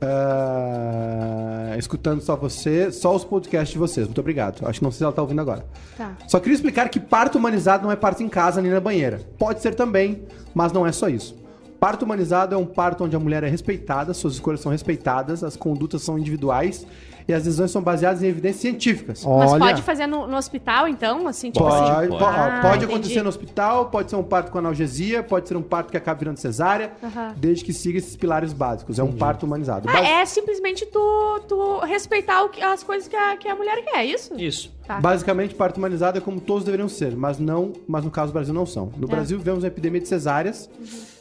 [0.00, 4.06] Ah, escutando só você, só os podcasts de vocês.
[4.06, 4.66] Muito obrigado.
[4.66, 5.64] Acho que não sei se ela tá ouvindo agora.
[5.96, 6.12] Tá.
[6.28, 9.20] Só queria explicar que parto humanizado não é parto em casa nem na banheira.
[9.38, 10.22] Pode ser também,
[10.54, 11.36] mas não é só isso.
[11.78, 15.56] Parto humanizado é um parto onde a mulher é respeitada, suas escolhas são respeitadas, as
[15.56, 16.86] condutas são individuais
[17.28, 19.24] e as decisões são baseadas em evidências científicas.
[19.24, 21.26] Mas Olha, pode fazer no, no hospital, então?
[21.26, 22.08] Assim, tipo Pode, assim.
[22.08, 22.92] po- ó, Ah, pode entendi.
[22.92, 26.18] acontecer no hospital, pode ser um parto com analgesia, pode ser um parto que acaba
[26.18, 26.92] virando cesárea,
[27.36, 28.98] desde que siga esses pilares básicos.
[28.98, 29.88] É um parto humanizado.
[29.88, 33.54] Ah, Bas- é simplesmente tu, tu respeitar o que- as coisas que a, que a
[33.56, 34.34] mulher quer, é isso?
[34.36, 34.74] Isso.
[34.86, 35.00] Tá.
[35.00, 38.54] Basicamente, parto humanizado é como todos deveriam ser, mas não, mas no caso do Brasil
[38.54, 38.92] não são.
[38.96, 39.10] No É.
[39.10, 40.70] Brasil vivemos uma epidemia de cesáreas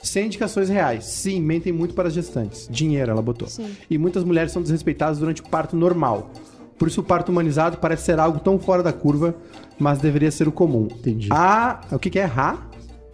[0.07, 1.05] sem indicações reais.
[1.05, 2.67] Sim, mentem muito para as gestantes.
[2.69, 3.47] Dinheiro, ela botou.
[3.47, 3.75] Sim.
[3.89, 6.31] E muitas mulheres são desrespeitadas durante o parto normal.
[6.77, 9.35] Por isso o parto humanizado parece ser algo tão fora da curva,
[9.79, 10.87] mas deveria ser o comum.
[10.91, 11.29] Entendi.
[11.31, 12.57] A, o que que é Ra?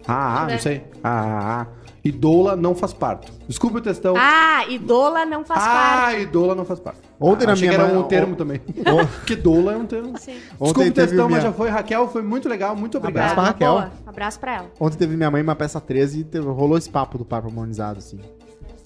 [0.06, 0.82] Ah, não sei.
[1.02, 3.30] Ah, e doula não faz parto.
[3.46, 4.14] Desculpa o textão.
[4.16, 5.66] Ah, idola não faz ah,
[6.02, 6.20] parte.
[6.22, 7.00] e doula não faz parto.
[7.20, 8.58] Ontem ah, na achei minha que era mãe- um termo também.
[8.58, 10.18] Porque doula é um termo.
[10.18, 10.32] Sim.
[10.32, 11.68] Desculpa Ontem o teve textão, mas minha- já foi.
[11.68, 13.32] Raquel, foi muito legal, muito obrigado.
[13.32, 13.72] Abraço pra Raquel.
[13.72, 13.92] boa.
[14.06, 14.70] Abraço pra ela.
[14.80, 17.98] Ontem teve minha mãe uma peça 13 e teve- rolou esse papo do parto harmonizado,
[17.98, 18.18] assim.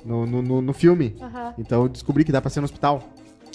[0.04, 1.16] No, no, no, no filme.
[1.20, 1.54] Aham.
[1.58, 3.02] Então eu descobri que dá pra ser no hospital.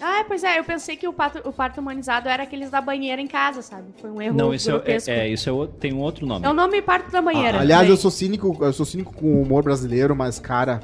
[0.02, 3.22] Ah, pois é, eu pensei que o parto, o parto humanizado era aqueles da banheira
[3.22, 3.86] em casa, sabe?
[4.02, 5.10] Foi um erro Não, isso é, grotesco.
[5.12, 6.46] é, é, isso é outro- tem um outro nome.
[6.46, 7.60] É o nome parto da banheira.
[7.60, 10.80] Aliás, Bem, eu sou cínico, eu sou cínico com o humor brasileiro, mas, cara.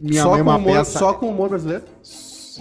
[0.00, 0.98] Minha só, mãe é com uma humor, peça.
[0.98, 1.84] só com humor brasileiro?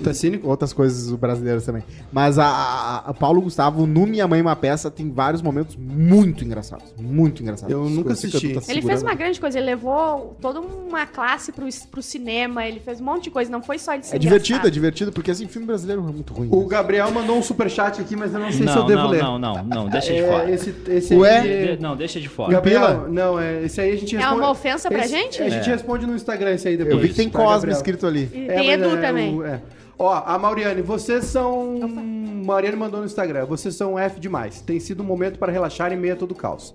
[0.04, 0.48] Tu é cínico?
[0.48, 1.84] Outras coisas brasileiras também.
[2.12, 5.76] Mas a, a, a Paulo Gustavo, no Minha Mãe é uma Peça, tem vários momentos
[5.76, 6.94] muito engraçados.
[7.00, 7.72] Muito engraçados.
[7.72, 8.54] Eu nunca assisti.
[8.54, 12.80] tá Ele fez uma grande coisa, ele levou toda uma classe pro, pro cinema, ele
[12.80, 14.74] fez um monte de coisa, não foi só de ser É divertido, é engraçado.
[14.74, 16.50] divertido, porque assim, filme brasileiro é muito ruim.
[16.52, 19.10] O Gabriel mandou um superchat aqui, mas eu não sei se eu Não, devo não,
[19.10, 19.24] ler.
[19.24, 20.52] não, não, não, deixa de É, fora.
[20.52, 21.40] Esse, esse Ué?
[21.40, 21.76] aí...
[21.78, 22.52] De- Não, deixa de fora.
[22.52, 23.08] Gabriel, Pila?
[23.10, 24.42] não, é, esse aí a gente É responde...
[24.42, 25.42] uma ofensa pra esse- gente?
[25.42, 25.72] A gente É.
[25.74, 26.96] responde no Instagram esse aí depois.
[26.96, 27.78] Eu vi que tem tá, Cosme Gabriel?
[27.78, 28.30] escrito ali.
[28.34, 29.36] E É, tem mas Edu é, também.
[29.36, 29.62] o- é.
[29.98, 31.80] Ó, a Mauriane, vocês são.
[32.46, 33.46] Mauriane mandou no Instagram.
[33.46, 34.62] Vocês são F demais.
[34.62, 36.74] Tem sido um momento para relaxar em meio a todo o caos.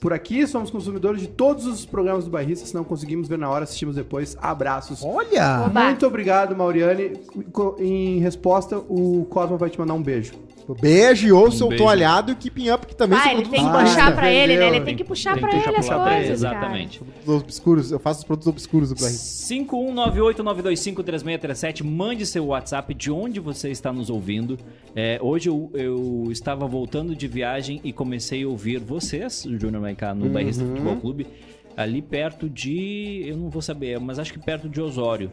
[0.00, 2.66] Por aqui, somos consumidores de todos os programas do Barrista.
[2.66, 4.36] Se não conseguimos ver na hora, assistimos depois.
[4.40, 5.02] Abraços.
[5.02, 5.64] Olha!
[5.66, 5.84] Oba.
[5.84, 7.20] Muito obrigado, Mauriane.
[7.78, 10.34] Em resposta, o Cosmo vai te mandar um beijo.
[10.74, 11.76] Beijo e ouça Um o.
[11.76, 14.56] Toalhado e Keeping Up, que também Ah, são ele produtos tem que puxar pra ele,
[14.56, 14.66] né?
[14.68, 16.98] Ele tem que puxar Tem pra que ele puxar as pra ele, coisas, Exatamente.
[16.98, 17.92] produtos obscuros.
[17.92, 19.54] Eu faço os produtos obscuros do Barrista.
[19.54, 21.84] 51989253637.
[21.84, 24.58] Mande seu WhatsApp de onde você está nos ouvindo.
[24.94, 29.82] É, hoje eu, eu estava voltando de viagem e comecei a ouvir vocês, o Júnior
[29.82, 31.26] Maiká, no Bairrista Futebol Clube,
[31.76, 33.24] ali perto de.
[33.26, 35.30] Eu não vou saber, mas acho que perto de Osório.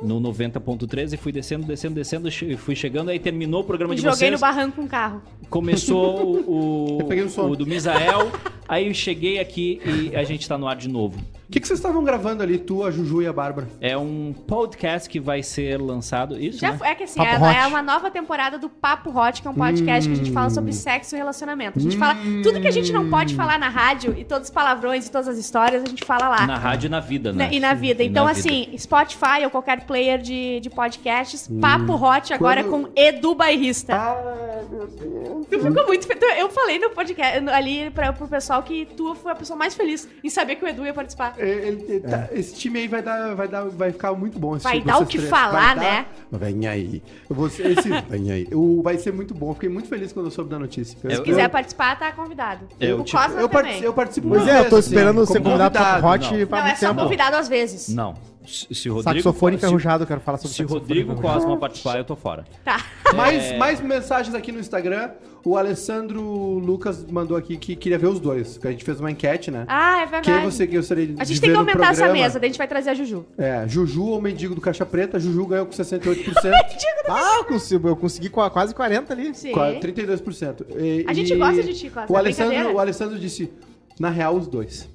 [0.00, 3.96] No 90.13 e fui descendo, descendo, descendo, che- fui chegando, aí terminou o programa E
[3.96, 4.32] de joguei vocês.
[4.32, 5.20] no barranco com o carro.
[5.50, 7.50] Começou o, Eu peguei um sono.
[7.52, 8.30] o do Misael,
[8.68, 9.80] aí eu cheguei aqui
[10.12, 11.18] e a gente tá no ar de novo.
[11.48, 13.66] O que, que vocês estavam gravando ali, tu, a Juju e a Bárbara?
[13.80, 16.38] É um podcast que vai ser lançado.
[16.38, 16.76] Isso, Já né?
[16.76, 19.54] foi- é que assim, é, é uma nova temporada do Papo Hot, que é um
[19.54, 21.78] podcast que a gente fala sobre sexo e relacionamento.
[21.78, 24.54] A gente fala tudo que a gente não pode falar na rádio e todos os
[24.54, 26.46] palavrões e todas as histórias, a gente fala lá.
[26.46, 27.46] Na rádio e na vida, né?
[27.46, 28.02] Na- e na vida.
[28.02, 32.88] E Então, na assim, Spotify ou qualquer player de, de podcasts, Papo Hot agora Quando-
[32.88, 33.94] com Edu Bairrista.
[33.96, 35.46] Ai, meu Deus.
[35.46, 36.22] Tu ficou muito feliz.
[36.38, 40.06] Eu falei no podcast ali pra, pro pessoal que tu foi a pessoa mais feliz
[40.22, 41.37] em saber que o Edu ia participar.
[41.38, 44.56] Ele- ele tá- esse time aí vai dar, vai dar, vai ficar muito bom.
[44.56, 45.30] esse Vai time dar o vocês que três.
[45.30, 46.06] falar, Vai né?
[46.32, 47.02] Vem aí.
[47.28, 48.48] Você, esse, vem aí.
[48.52, 49.52] O, vai ser muito bom.
[49.54, 50.96] Fiquei muito feliz quando eu soube da notícia.
[51.04, 52.66] Eu, Se quiser participar, tá convidado.
[52.80, 53.48] Eu, o tipo, eu, também.
[53.48, 56.36] partici- eu participo Pois é, eu tô assim, esperando ser como convidado pra Top Hot
[56.38, 56.46] não.
[56.46, 57.00] faz Não, é muito só tempo.
[57.02, 57.88] convidado às vezes.
[57.94, 58.14] Não.
[58.48, 59.02] Se, Rodrigo.
[59.22, 61.14] Saxofone enferrujado, eu quero falar sobre Se saxofone Rodrigo.
[61.14, 62.44] Cosma participar, eu tô fora.
[62.64, 62.84] Tá.
[63.14, 65.10] Mais, mais mensagens aqui no Instagram.
[65.44, 66.20] O Alessandro
[66.58, 68.58] Lucas mandou aqui que queria ver os dois.
[68.58, 69.64] Que a gente fez uma enquete, né?
[69.68, 70.24] Ah, é verdade.
[70.30, 72.68] Quem você gostaria de A gente tem que aumentar essa mesa, daí a gente vai
[72.68, 73.24] trazer a Juju.
[73.38, 75.18] É, Juju ou Mendigo do Caixa Preta.
[75.18, 76.26] Juju ganhou com 68%.
[77.10, 79.34] Ah, eu consegui, eu consegui qua- quase 40 ali.
[79.34, 79.52] Sim.
[79.52, 80.66] qua- 32%.
[80.78, 83.50] E- A gente e gosta de ti, Cosma, O é Alessandro, o Alessandro disse,
[83.98, 84.86] na real, os dois.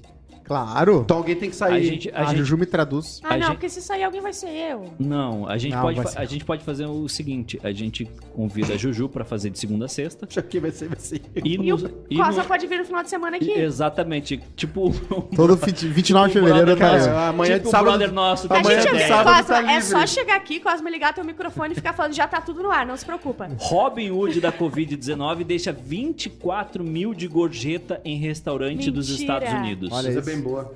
[0.44, 1.00] Claro.
[1.04, 1.74] Então alguém tem que sair.
[1.74, 3.20] A gente, a A, gente- Juju me traduz.
[3.24, 4.92] Ah, A não, gente- porque se sair alguém vai ser eu.
[4.98, 8.04] Não, a gente, Não, pode, a gente pode fazer o seguinte: a gente
[8.34, 10.26] convida a Juju pra fazer de segunda a sexta.
[10.28, 11.22] Acho que vai ser, vai ser.
[11.44, 13.50] E, E o no, e Cosma no- pode vir no final de semana aqui.
[13.50, 14.40] Exatamente.
[14.54, 14.92] Tipo.
[15.34, 16.98] Todo fi- 29 de tipo fevereiro estarei.
[16.98, 17.10] nosso.
[17.10, 18.52] Amanhã de tipo sábado- brother nosso.
[18.52, 19.08] A gente de ideia.
[19.08, 22.28] sábado Cosma, tá é só chegar aqui, Cosma ligar teu microfone e ficar falando, já
[22.28, 23.48] tá tudo no ar, não se preocupa.
[23.58, 29.34] Robin Hood da Covid-19 deixa 24 mil de gorjeta em restaurante dos Mentira.
[29.38, 29.90] Estados Unidos.
[29.92, 30.18] Olha isso.
[30.34, 30.72] Bem boa.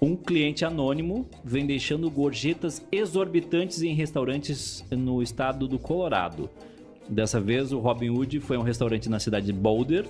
[0.00, 6.48] Um cliente anônimo vem deixando gorjetas exorbitantes em restaurantes no estado do Colorado.
[7.08, 10.06] Dessa vez, o Robin Hood foi a um restaurante na cidade de Boulder,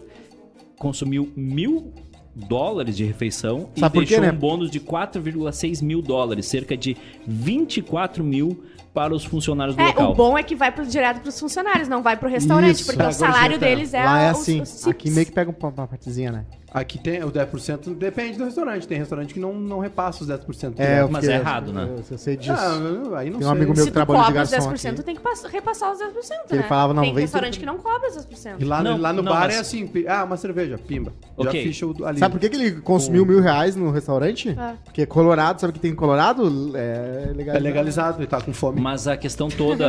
[0.79, 1.93] consumiu mil
[2.35, 4.33] dólares de refeição Sabe e por quê, deixou né?
[4.33, 8.63] um bônus de 4,6 mil dólares, cerca de 24 mil
[8.95, 10.13] para os funcionários do É, local.
[10.13, 13.03] o bom é que vai pro, direto pros funcionários, não vai pro restaurante, Isso, porque
[13.03, 13.67] a o salário gorjeta.
[13.67, 14.61] deles é Lá é os- assim.
[14.61, 14.87] os tips.
[14.89, 16.45] Aqui meio que pega uma, uma partezinha, né?
[16.73, 18.87] Aqui tem o 10%, depende do restaurante.
[18.87, 20.75] Tem restaurante que não, não repassa os 10%.
[20.79, 21.83] É, Mas é errado, né?
[21.83, 22.53] Eu, eu sei disso.
[22.57, 23.59] Ah, eu- aí não Tem um sei.
[23.59, 25.03] amigo meu Se que tu trabalha de cobra os garçom 10%, aqui.
[25.03, 26.69] tem que pass- repassar os 10%, Ele né?
[26.69, 28.55] falava, não, tem vem restaurante que não cobra os 10%.
[28.61, 31.13] E lá, Não, no, lá no não, bar mas- é assim, ah, uma cerveja, pimba.
[31.41, 31.63] Já Ok.
[31.65, 32.19] ficha o- ali.
[32.21, 34.55] Sabe por que, que ele consumiu mil reais no restaurante?
[34.57, 34.75] Ah.
[34.85, 36.71] Porque Colorado, sabe o que tem em Colorado?
[36.77, 37.57] É legalizado.
[37.57, 38.81] É legalizado, ele tá com fome.
[38.81, 39.89] Mas a questão toda,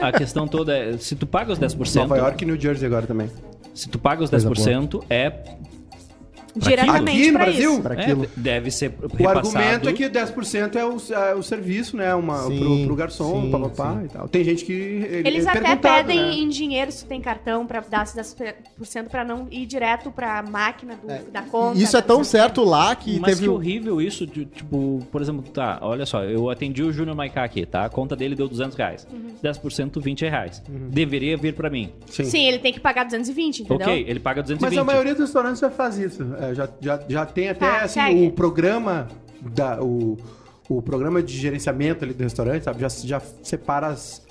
[0.00, 3.06] a questão toda é, se tu paga os 10%, Nova York e New Jersey agora
[3.06, 3.30] também.
[3.74, 5.32] se tu paga os Coisa 10%, é,
[6.54, 7.72] Diretamente Aqui no pra Brasil?
[7.72, 7.82] isso.
[7.82, 8.26] Pra é, aquilo.
[8.36, 9.38] deve ser O repassado.
[9.58, 10.96] argumento é que 10% é o,
[11.30, 12.14] é o serviço, né?
[12.14, 14.04] Uma, Sim, pro, pro garçom, sim, papapá sim.
[14.04, 14.28] e tal.
[14.28, 14.72] Tem gente que.
[15.24, 16.32] Eles é até pedem né?
[16.34, 20.94] em dinheiro se tem cartão pra dar esses 10% pra não ir direto pra máquina
[20.96, 21.78] do- da conta.
[21.78, 23.42] Isso é tão certo lá que Mas teve.
[23.44, 27.16] que o- horrível isso, de, tipo, por exemplo, tá, olha só, eu atendi o Júnior
[27.16, 27.84] Maiká aqui, tá?
[27.84, 29.06] A conta dele deu 200 reais.
[29.42, 30.62] 10%, 20 reais.
[30.68, 31.92] Deveria vir pra mim.
[32.06, 32.24] Sim.
[32.24, 33.86] Sim, ele tem que pagar 220, entendeu?
[33.88, 34.70] Ok, ele paga 220.
[34.70, 36.22] Mas a maioria dos restaurantes já faz isso.
[36.42, 38.26] É, já, já, já tem até Tá, assim, segue.
[38.26, 39.06] o programa
[39.40, 40.18] da, o,
[40.68, 42.80] o programa de gerenciamento ali do restaurante, sabe?
[42.80, 44.22] Já, já separa as.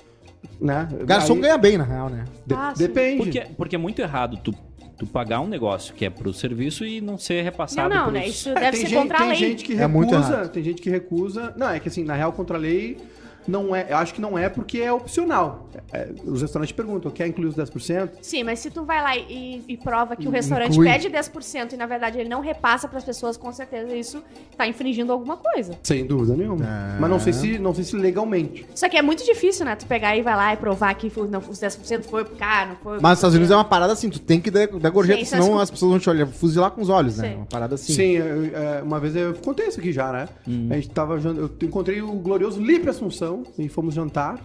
[0.60, 0.88] Né?
[1.06, 2.24] Garçom Aí- ganha bem, na real, né?
[2.46, 3.16] de- Ah, depende.
[3.16, 4.52] Porque, porque é muito errado tu,
[4.98, 8.14] tu pagar um negócio que é pro serviço e não ser repassado Não, não, pros-
[8.20, 8.26] né?
[8.28, 9.36] Isso É, deve tem ser gente, contra a tem lei.
[9.38, 10.48] gente que É muito recusa, errado.
[10.50, 11.54] tem gente que recusa.
[11.56, 12.98] Não, é que assim, na real, contra a lei,
[13.46, 13.86] não é.
[13.90, 15.68] Eu acho que não é porque é opcional.
[15.92, 18.10] É, os restaurantes perguntam, quer incluir os 10%?
[18.22, 20.86] Sim, mas se tu vai lá e, e prova que o restaurante Inclui.
[20.88, 24.22] pede 10% e na verdade ele não repassa pras pessoas, com certeza isso
[24.56, 25.78] tá infringindo alguma coisa.
[25.82, 26.64] Sem dúvida nenhuma.
[26.64, 27.00] É.
[27.00, 28.66] Mas não sei se, não sei se legalmente.
[28.74, 29.74] Só que é muito difícil, né?
[29.76, 32.70] Tu pegar e vai lá e provar que foi- não, os 10% foi pro cara,
[32.70, 32.94] não foi.
[33.00, 35.22] Mas nos Estados Unidos é uma parada assim, tu tem que dar, dar gorjeta, Sim,
[35.22, 37.30] isso senão é- as pessoas vão te olhar, fuzilar com os olhos, né?
[37.30, 37.36] Sim.
[37.36, 37.92] Uma parada assim.
[37.92, 40.28] Sim, eu- é, uma vez eu contei isso aqui já, né?
[40.70, 44.38] A gente tava eu encontrei o glorioso Lipe Assunção e fomos jantar.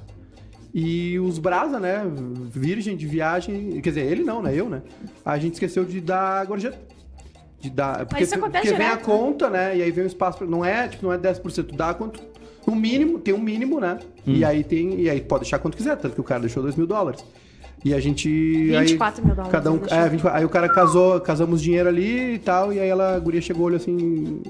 [0.73, 2.04] E os Brasa, né?
[2.52, 3.82] Virgem de viagem.
[3.82, 4.54] Quer dizer, ele não, né?
[4.54, 4.82] Eu, né?
[5.26, 6.78] A gente esqueceu de dar gorjeta.
[7.60, 8.06] De dar.
[8.06, 9.02] Porque, isso acontece porque vem a né?
[9.02, 9.78] conta, né?
[9.78, 10.38] E aí vem o espaço.
[10.38, 11.76] Pra, não é, tipo, não é 10%.
[11.76, 12.21] Dá quanto.
[12.67, 13.97] No mínimo, tem um mínimo, né?
[14.26, 15.00] E aí tem.
[15.00, 17.23] E aí pode deixar quanto quiser, tanto que o cara deixou 2 mil dólares.
[17.88, 18.28] E a gente.
[18.30, 22.34] 24 aí, mil dólares, Cada um, é, 24, aí o cara casou, casamos dinheiro ali
[22.36, 24.41] e tal, e aí ela, a guria chegou, olho assim,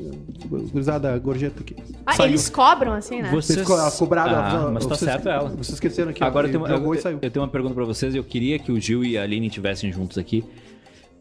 [0.72, 1.76] gurizada, gorjeta aqui.
[2.06, 2.30] Ah, Saiu.
[2.30, 3.30] eles cobram assim, né?
[3.32, 5.50] Você- Vocês co- ela cobrada, Ah, ela- mas tá vocês- certo ela.
[5.50, 6.24] Vocês esqueceram aqui.
[6.24, 7.20] ó, Agora eu tenho, eu, e saiu.
[7.22, 8.16] eu tenho uma pergunta pra vocês.
[8.16, 10.44] Eu queria que o Gil e a Aline estivessem juntos aqui.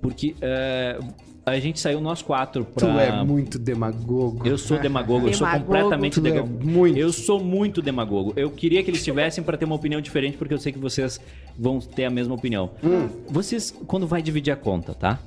[0.00, 0.98] Porque é,
[1.44, 2.87] a gente saiu nós quatro pra.
[2.88, 4.46] Tu é muito demagogo.
[4.46, 5.66] Eu sou demagogo, eu sou Demagogo.
[5.66, 6.64] completamente é demagogo.
[6.66, 6.98] muito.
[6.98, 8.32] Eu sou muito demagogo.
[8.37, 11.20] Eu queria que eles tivessem pra ter uma opinião diferente, porque eu sei que vocês
[11.59, 12.70] vão ter a mesma opinião.
[12.82, 13.09] Hum.
[13.28, 15.18] Vocês, quando vai dividir a conta, tá?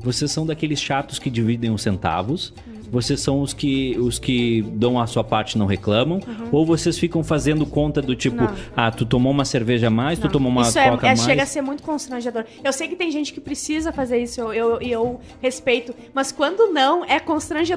[0.00, 2.54] Vocês são daqueles chatos que dividem os centavos.
[2.94, 6.20] Vocês são os que, os que dão a sua parte e não reclamam?
[6.52, 8.54] Ou vocês ficam fazendo conta do tipo, Não.
[8.76, 10.30] ah, tu tomou uma cerveja a mais, tu Não.
[10.30, 11.24] tomou uma isso é, coca é- a mais?
[11.24, 12.44] chega a ser muito constrangedor.
[12.62, 15.92] Eu sei que tem gente que precisa fazer isso, eu, eu, e eu respeito.
[16.14, 17.18] Mas quando não, é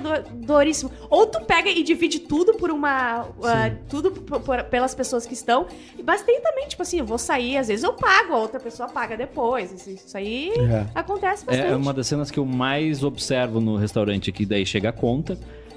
[0.02, 0.92] constrangedoríssimo.
[1.10, 3.26] Ou tu pega e divide tudo por uma.
[3.44, 5.66] ah, tudo por- por- pelas pessoas que estão.
[6.06, 8.88] Mas tem também, tipo assim, eu vou sair, às vezes eu pago, a outra pessoa
[8.88, 9.72] paga depois.
[9.72, 10.86] Isso, isso aí É.
[10.94, 11.72] acontece bastante.
[11.72, 15.07] É uma das cenas que eu mais observo no restaurante aqui, daí chega a conta.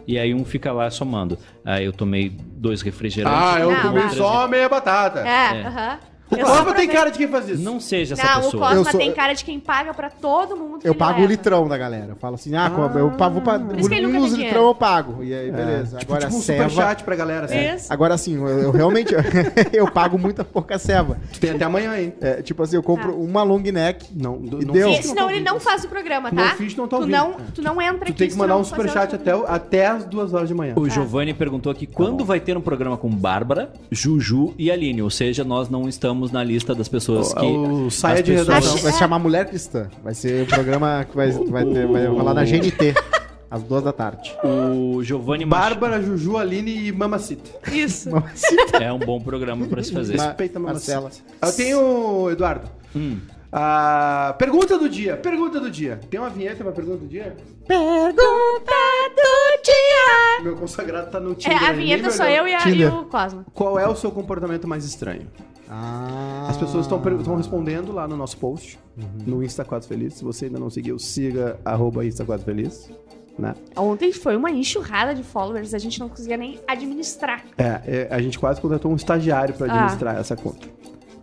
[0.07, 1.39] E aí um fica lá somando.
[1.65, 3.39] Aí eu tomei dois refrigerantes.
[3.41, 4.11] Ah, eu Não, não.
[4.11, 5.21] só meia batata.
[5.21, 5.67] É, É.
[5.67, 5.99] aham.
[6.31, 7.63] O Eu Cosma só tem cara de quem faz isso.
[7.63, 8.63] Não seja essa Não, o pessoa.
[8.69, 11.67] Cosma Eu sou- tem cara de quem paga pra todo mundo Eu pago o litrão
[11.69, 12.11] da galera.
[12.11, 14.49] Eu falo assim, ah, eu pago pra, Por isso que ele nunca uns tem litrão
[14.49, 14.59] dinheiro.
[14.71, 15.25] eu pago.
[15.25, 15.99] E aí, beleza.
[15.99, 16.69] Tipo, Agora, tipo um ceva...
[16.69, 17.47] superchat pra galera.
[17.47, 17.75] Assim.
[17.75, 17.93] Isso.
[17.93, 19.13] Agora, assim, eu, eu realmente...
[19.73, 21.19] eu pago muita pouca ceva.
[21.33, 22.13] Tu tem até amanhã, hein?
[22.21, 23.17] É, tipo assim, eu compro Ah.
[23.17, 24.07] uma long neck.
[24.15, 24.89] Não, não E deu.
[24.91, 26.55] E que senão tá ele não faz o programa, Não tá?
[26.55, 27.17] finge que não tá tu, ouvindo.
[27.17, 29.45] não, tu não entra Tu aqui tem que mandar não um superchat o até, o-
[29.47, 30.75] até as duas horas de manhã.
[30.77, 35.03] O Giovanni perguntou aqui quando vai ter um programa com Bárbara, Juju e Aline.
[35.03, 37.45] Ou seja, nós não estamos na lista das pessoas que.
[37.47, 38.77] O saia as de pessoas- redação.
[38.79, 39.89] Vai se chamar Mulher Cristã.
[40.03, 42.95] Vai ser o programa que vai, vai, ter, vai rolar na GNT.
[43.51, 44.33] Às duas da tarde.
[44.45, 47.51] O Giovanni Mach- Bárbara, Juju, Aline e Mamacita.
[47.73, 48.09] Isso.
[48.81, 50.17] É um bom programa pra se fazer.
[50.17, 51.01] Respeita a Marcela.
[51.11, 51.25] Mamacita.
[51.43, 52.69] Eu tenho, Eduardo.
[52.95, 53.19] Hum.
[53.53, 55.17] A pergunta do dia.
[55.17, 56.01] Pergunta do dia.
[56.11, 57.37] Tem uma vinheta pra pergunta do dia?
[57.67, 58.23] Pergunta
[59.15, 60.43] do dia.
[60.43, 61.63] Meu consagrado tá no É, Tinder.
[61.65, 62.95] a aí, vinheta nem sou eu e, a, e Tinder.
[62.95, 63.45] o Cosma.
[63.55, 65.27] Qual é o seu comportamento mais estranho?
[65.69, 66.47] Ah.
[66.49, 67.01] As pessoas estão
[67.37, 68.79] respondendo lá no nosso post,
[69.27, 70.15] no Insta Quadros Feliz.
[70.15, 72.91] Se você ainda não seguiu, siga arroba Insta Quadros Feliz.
[73.39, 73.55] Né?
[73.77, 77.45] Ontem foi uma enxurrada de followers, a gente não conseguia nem administrar.
[77.57, 79.75] É, é, a gente quase contratou um estagiário pra Ah.
[79.75, 80.69] administrar essa conta.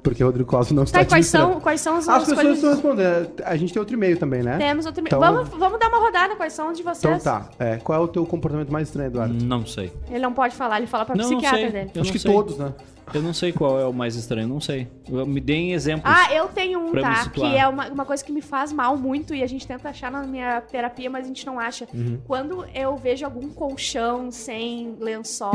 [0.07, 2.19] Porque o Rodrigo Costa não está Tá, e quais são, quais são as, As as
[2.29, 2.55] pessoas coisas...
[2.57, 3.29] estão respondendo.
[3.43, 4.57] A gente tem outro e-mail também, né?
[4.57, 5.03] Temos outro...
[5.05, 7.19] Então- Vamos, vamos dar uma rodada, quais são os de vocês?
[7.19, 7.49] Então tá.
[7.59, 9.33] É, qual é o teu comportamento mais estranho, Eduardo?
[9.43, 9.91] Não sei.
[10.09, 11.71] Ele não pode falar, ele fala pra Não, não psiquiatra sei.
[11.71, 11.91] dele.
[11.93, 12.31] Eu Acho não que sei.
[12.31, 12.73] todos, né?
[13.13, 14.87] Eu não sei qual é o mais estranho, não sei.
[15.09, 16.11] Eu- Me deem exemplos.
[16.13, 17.29] Ah, eu tenho um, tá?
[17.29, 20.11] Que é uma, uma coisa que me faz mal muito e a gente tenta achar
[20.11, 21.87] na minha terapia, mas a gente não acha.
[21.93, 22.19] Uhum.
[22.27, 25.51] Quando eu vejo algum colchão sem lençol,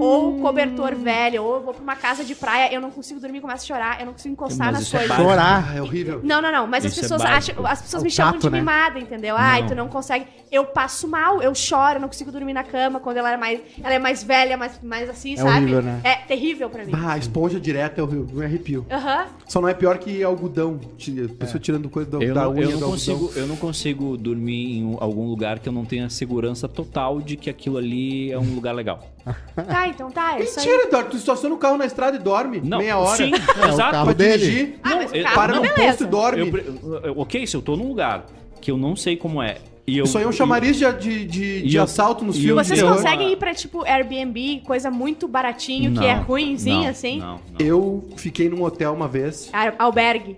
[0.00, 3.40] ou cobertor velho, ou eu vou pra uma casa de praia, eu não consigo dormir,
[3.40, 5.16] começo a chorar, eu não consigo encostar Mas nas isso é coisas.
[5.16, 5.30] básico.
[5.30, 5.76] Chorar.
[5.76, 6.20] É horrível.
[6.22, 6.66] Não, não, não.
[6.66, 7.60] Mas Isso é as pessoas básico.
[7.60, 7.72] acham.
[7.72, 8.58] As pessoas É me chamam tato, de né?
[8.58, 9.34] mimada, entendeu?
[9.36, 9.68] Ai, Não.
[9.68, 10.26] tu não consegue.
[10.50, 13.60] Eu passo mal, eu choro, eu não consigo dormir na cama quando ela é mais.
[13.82, 15.56] Ela é mais velha, mais, mais assim, É sabe?
[15.58, 16.00] horrível, né?
[16.04, 16.91] É terrível pra mim.
[16.92, 18.28] Ah, esponja direta é horrível.
[18.32, 18.84] Me arrepio.
[18.90, 19.26] Aham.
[19.48, 20.78] Só não é pior que algodão.
[20.98, 22.90] Ti- A pessoa tirando coisa do, Eu da não, unha eu, do não algodão.
[22.90, 27.20] consigo, eu não consigo dormir em um- algum lugar que eu não tenha segurança total
[27.20, 29.06] de que aquilo ali é um lugar legal.
[29.54, 30.38] Tá, então tá.
[30.38, 30.66] É isso aí.
[30.66, 31.10] Mentira, Eduardo.
[31.10, 33.16] Tu estaciona o carro na estrada e dorme Não, meia hora.
[33.16, 33.36] Sim, É,
[33.68, 33.90] exato.
[33.92, 34.38] carro Pra dele.
[34.38, 34.74] dirigir.
[34.82, 35.86] Ah, mas o eu- carro, para não, num beleza.
[35.86, 36.40] posto e dorme.
[36.40, 36.64] Eu pre-
[37.08, 38.26] eu- ok, se eu tô num lugar
[38.60, 39.58] que eu não sei como é.
[39.86, 42.42] E eu, Isso aí é um chamariz de, de, de, de eu- assalto nos e
[42.42, 46.88] filmes Vocês conseguem ir pra, tipo, Airbnb, coisa muito baratinho, que é Não, ruimzinho, não,
[46.88, 47.18] assim?
[47.18, 47.40] Não, não.
[47.58, 50.36] Eu fiquei num hotel uma vez Ar- Albergue.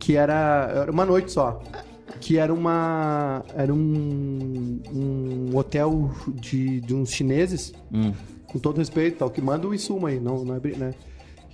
[0.00, 1.62] que era, era uma noite só.
[2.20, 3.42] Que era uma.
[3.56, 4.80] Era um.
[4.92, 8.12] Um hotel de, de uns chineses, Hum.
[8.46, 10.60] com todo respeito, tal, que manda o Insuma aí, não, não é.
[10.76, 10.94] Né?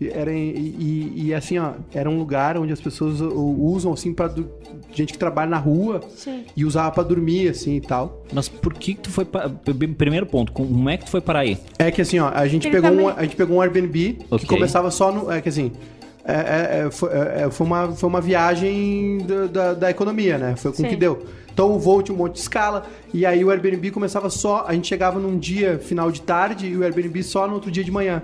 [0.06, 4.28] Era em- e, e- assim, ó, era um lugar onde as pessoas usam assim pra.
[4.28, 4.48] du-
[4.92, 6.44] gente que trabalha na rua Sim.
[6.56, 8.24] e usava pra dormir, assim e tal.
[8.32, 9.48] Mas por que que tu foi para...
[9.50, 11.58] Primeiro ponto, como é que tu foi parar aí?
[11.78, 14.18] É que assim, ó, a gente, Ele pegou um, também- a gente pegou um Airbnb
[14.30, 14.38] Ok.
[14.38, 15.30] que começava só no.
[15.30, 15.72] É que assim.
[16.24, 20.36] é- é- é, foi, é- é, foi uma, foi uma viagem da, da, da economia,
[20.38, 20.54] né?
[20.56, 20.88] Foi com o Sim.
[20.90, 21.24] que deu.
[21.52, 24.64] Então o voo tinha um monte de escala, e aí o Airbnb começava só.
[24.68, 27.82] A gente chegava num dia final de tarde e o Airbnb só no outro dia
[27.82, 28.22] de manhã.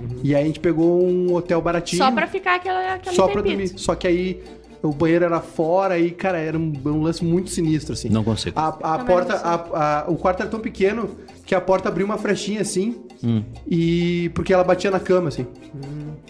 [0.00, 0.20] Aham.
[0.24, 2.02] E aí a gente pegou um hotel baratinho.
[2.02, 3.68] Só pra ficar aquela, aquele só pra dormir.
[3.78, 4.42] Só que aí
[4.82, 8.08] o banheiro era fora e, cara, era um, um lance muito sinistro, assim.
[8.08, 8.58] Não consigo.
[8.58, 11.10] A, a porta, a- a- o quarto era tão pequeno
[11.50, 12.94] que a porta abriu uma frechinha assim.
[13.24, 13.42] Hum.
[13.68, 15.44] E porque ela batia na cama, assim.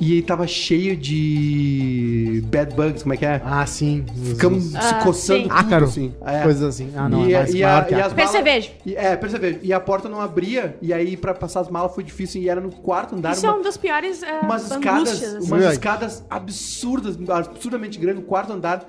[0.00, 3.38] E aí tava cheio de bad bugs, como é que é?
[3.44, 4.02] Ah, sim.
[4.30, 5.48] Ficamos se Ah, coçando sim.
[5.48, 5.84] tudo, Ácaro.
[5.84, 6.14] assim.
[6.24, 6.42] É.
[6.42, 6.90] Coisas assim.
[6.96, 7.28] Ah, não.
[7.28, 8.70] e, é mais e a- maior que e as malas- Percevejo.
[8.86, 9.58] e- É, percevejo.
[9.62, 12.60] E a porta não abria, e aí pra passar as malas foi difícil, e era
[12.62, 13.32] no quarto andar.
[13.32, 15.46] Isso uma- é um dos piores uh, umas escadas, assim.
[15.46, 18.88] umas escadas absurdas, absurdamente grandes, no quarto andar,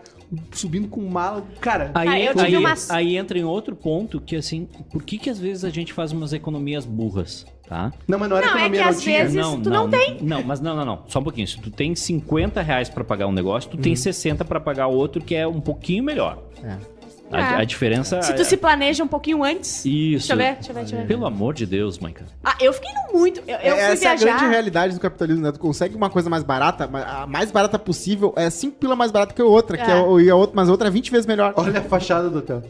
[0.53, 1.43] subindo com mala.
[1.59, 5.17] Cara, Aí, eu tive aí, umas- aí entra em outro ponto que assim, por que
[5.17, 7.91] que às vezes a gente faz umas economias burras, tá?
[8.07, 9.23] não, mas não era Não, é economia, que não às tinha.
[9.23, 10.17] vezes- tu não tem.
[10.21, 11.03] Não, mas não, não, não.
[11.07, 11.47] Só um pouquinho.
[11.47, 13.81] Se tu tem 50 reais pra pagar um negócio, tu Uhum.
[13.83, 16.41] tem 60 pra pagar outro que é um pouquinho melhor.
[16.63, 16.77] É.
[17.31, 17.61] A, É.
[17.61, 18.21] a diferença.
[18.21, 19.85] Se tu se planeja um pouquinho antes.
[19.85, 20.27] Isso.
[20.27, 21.07] Deixa eu ver, deixa eu ver, deixa eu ver.
[21.07, 22.29] Pelo amor de Deus, mãe, cara.
[22.43, 23.39] Ah, eu fiquei muito.
[23.47, 24.25] Eu, eu fui Essa é a viajar.
[24.37, 25.51] grande realidade do capitalismo, né?
[25.51, 29.33] Tu consegue uma coisa mais barata, a mais barata possível é 5 pila mais barata
[29.33, 29.97] que a outra, que É.
[29.97, 31.53] é, o- e a outra, mas a outra é 20 vezes melhor.
[31.55, 32.61] Olha a fachada do hotel.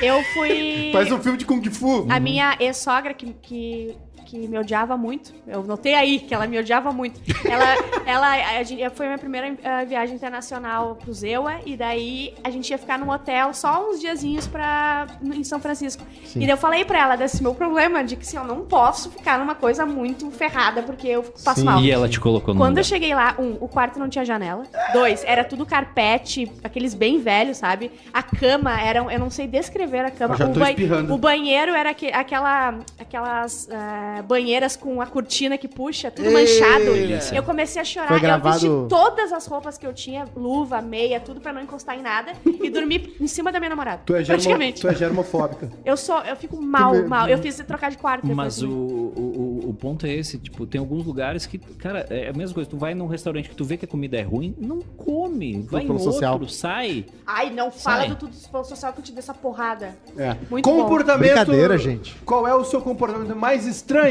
[0.00, 0.90] Eu fui.
[0.92, 2.06] Parece um filme de Kung Fu.
[2.08, 3.94] A minha ex-sogra, que, que,
[4.32, 5.30] que me odiava muito.
[5.46, 7.20] Eu notei aí que ela me odiava muito.
[7.44, 7.66] Ela,
[8.06, 12.48] ela a gente, foi a minha primeira eh, viagem internacional pro Zewa, e daí a
[12.48, 16.02] gente ia ficar num hotel só uns diazinhos pra, em São Francisco.
[16.24, 16.38] Sim.
[16.38, 19.10] E daí eu falei pra ela desse meu problema, de que assim, eu não posso
[19.10, 21.66] ficar numa coisa muito ferrada, porque eu passo Sim.
[21.66, 21.80] mal.
[21.82, 22.84] E ela te colocou no Quando eu lugar.
[22.84, 24.62] cheguei lá, um, o quarto não tinha janela.
[24.94, 27.90] Dois, era tudo carpete, aqueles bem velhos, sabe?
[28.14, 30.32] A cama era, eu não sei descrever a cama.
[30.34, 31.12] Eu já o, tô espirrando.
[31.12, 36.32] o banheiro era aque- aquela, aquelas ah, banheiras com a cortina que puxa, tudo Ei,
[36.32, 36.84] manchado.
[36.84, 37.34] delícia.
[37.36, 38.08] Eu comecei a chorar.
[38.08, 41.62] Foi Eu vesti gravado- todas as roupas que eu tinha, luva, meia, tudo pra não
[41.62, 44.02] encostar em nada, e dormi em cima da minha namorada.
[44.06, 44.80] Tu é, germo, praticamente.
[44.80, 45.70] tu é germofóbica.
[45.84, 47.28] Eu sou, eu fico mal, mal.
[47.28, 48.26] Eu fiz trocar de quarto.
[48.26, 52.32] Mas o, o, o- ponto é esse, tipo, tem alguns lugares que, cara, é a
[52.32, 52.68] mesma coisa.
[52.70, 55.66] Tu vai num restaurante que tu vê que a comida é ruim, não come.
[55.68, 56.48] Vai em pelo outro, social.
[56.48, 57.04] sai.
[57.26, 58.08] Ai, não fala Sai.
[58.10, 59.96] do tudo social que eu te dei essa porrada.
[60.16, 60.36] É.
[60.50, 60.82] Muito bom.
[60.82, 61.20] comportamento.
[61.34, 62.14] Brincadeira, gente.
[62.24, 64.01] Qual é o seu comportamento mais estranho?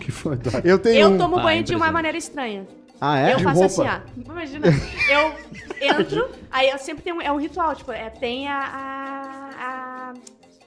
[0.00, 0.38] Que foi?
[0.64, 1.18] Eu tenho Eu um...
[1.18, 2.66] tomo Ah, banho de uma maneira estranha.
[3.00, 3.32] Ah, é?
[3.34, 3.82] eu De faço roupa.
[3.82, 4.32] assim, ó.
[4.32, 4.66] Imagina.
[5.10, 5.34] Eu
[5.98, 7.20] entro, aí eu sempre tenho.
[7.20, 8.58] É um ritual, tipo, é, tem a.
[8.58, 10.12] a- a-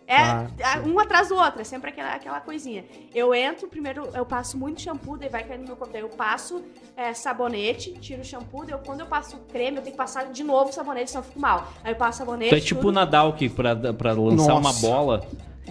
[0.08, 0.48] é Ah,
[0.86, 2.86] um atrás do outro, é sempre aquela, aquela coisinha.
[3.16, 5.92] Eu entro, primeiro eu passo muito shampoo, daí vai cair no meu corpo.
[5.92, 6.62] Daí eu passo
[6.96, 10.26] é, sabonete, tiro o shampoo, daí eu, quando eu passo creme, eu tenho que passar
[10.26, 11.70] de novo o sabonete, senão eu fico mal.
[11.84, 12.50] Aí eu passo sabonete.
[12.52, 12.94] Tu é tipo o tudo.
[12.94, 14.80] Nadal que pra, pra lançar uma Nossa.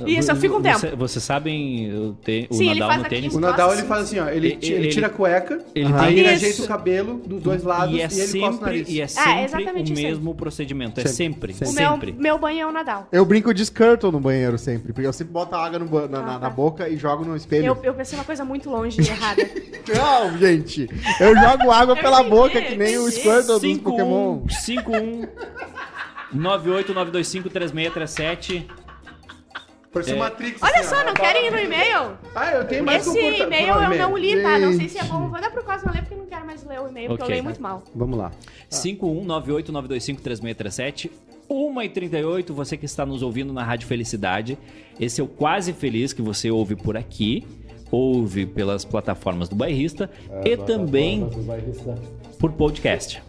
[0.06, 0.78] Isso, eu fico um tempo.
[0.78, 3.34] Você- Vocês sabem eu te- o Sim, Nadal no tênis?
[3.34, 4.28] O Nadal ele faz assim, ó.
[4.28, 6.34] Ele, Ele- ele tira a cueca, ele aí tem- ele Isso.
[6.46, 8.88] ajeita o cabelo dos dois lados E e, é ele coça o sempre, nariz.
[8.88, 10.12] e é sempre exatamente o isso aí.
[10.12, 11.00] mesmo procedimento.
[11.00, 12.12] É Sempre, sempre, O sempre.
[12.12, 13.06] meu, meu banho é o Nadal.
[13.12, 16.18] Eu brinco de Skirtle no banheiro sempre, porque eu sempre boto a água no na,
[16.18, 16.50] Ah, na tá.
[16.50, 17.66] boca e jogo no espelho.
[17.66, 19.42] Eu, eu pensei uma coisa muito longe e errada.
[19.94, 20.88] Não, gente.
[21.20, 23.10] Eu jogo água Eu pela entendi, boca, que nem o.
[23.10, 24.40] Squirtle dos Pokémon.
[24.48, 25.26] 51
[26.34, 28.64] 989253637.
[29.94, 30.16] Parece É.
[30.16, 30.60] Matrix.
[30.62, 31.04] Olha assim, só, ó.
[31.04, 32.18] não querem ir no e-mail?
[32.34, 34.58] Ah, eu tenho mais Esse comporta- e-mail eu não li, tá?
[34.58, 35.28] Não sei se é bom.
[35.28, 37.28] Vou dar pro Cosmo ler porque eu não quero mais ler o e-mail, porque eu
[37.28, 37.82] leio muito mal.
[37.94, 38.32] Vamos lá.
[38.70, 41.10] 51989253637.
[41.48, 44.58] 1h38, você que está nos ouvindo na Rádio Felicidade.
[44.98, 47.46] Esse é o Quase Feliz que você ouve por aqui.
[47.90, 50.10] Ouve pelas plataformas do Bairrista
[50.44, 51.28] e também
[52.40, 53.22] por podcast.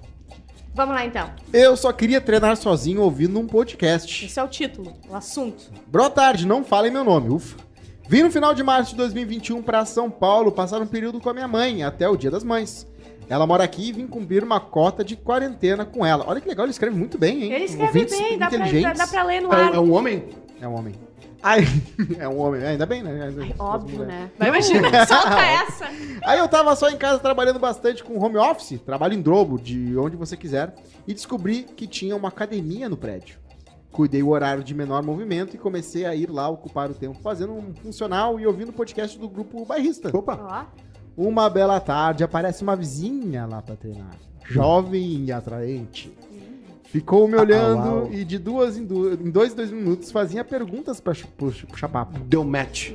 [0.76, 1.30] Vamos lá então.
[1.54, 4.26] Eu só queria treinar sozinho ouvindo um podcast.
[4.26, 5.72] Esse é o título, o assunto.
[5.88, 7.56] Boa tarde, não falem meu nome, ufa.
[8.08, 11.34] Vim no final de março de 2021 para São Paulo passar um período com a
[11.34, 12.86] minha mãe, até o Dia das Mães.
[13.30, 16.26] Ela mora aqui e vim cumprir uma cota de quarentena com ela.
[16.28, 17.54] Olha que legal, ele escreve muito bem, hein?
[17.54, 19.74] Ele escreve Ouvintes bem, dá pra, dá, dá pra ler no É, ar.
[19.76, 20.26] é um homem?
[20.62, 20.94] É um homem.
[21.42, 21.62] Ai,
[22.20, 23.34] é um homem, ainda bem, né?
[23.40, 24.32] Ai, óbvio, né?
[24.38, 25.86] Vai imagina, solta essa.
[26.24, 29.98] Aí eu tava só em casa trabalhando bastante com home office, trabalho em Drobo, de
[29.98, 30.74] onde você quiser,
[31.08, 33.38] e descobri que tinha uma academia no prédio.
[33.92, 37.54] Cuidei o horário de menor movimento e comecei a ir lá ocupar o tempo fazendo
[37.54, 40.10] um funcional e ouvindo o podcast do grupo Bairrista.
[40.16, 40.68] Opa.
[41.18, 44.12] Ó, Uma bela tarde aparece uma vizinha lá pra treinar.
[44.48, 46.14] Jovem e atraente.
[46.96, 51.02] Ficou me olhando Ah, e de duas em, du- em dois, dois minutos fazia perguntas
[51.02, 52.18] pra puxar papo.
[52.20, 52.92] Deu match.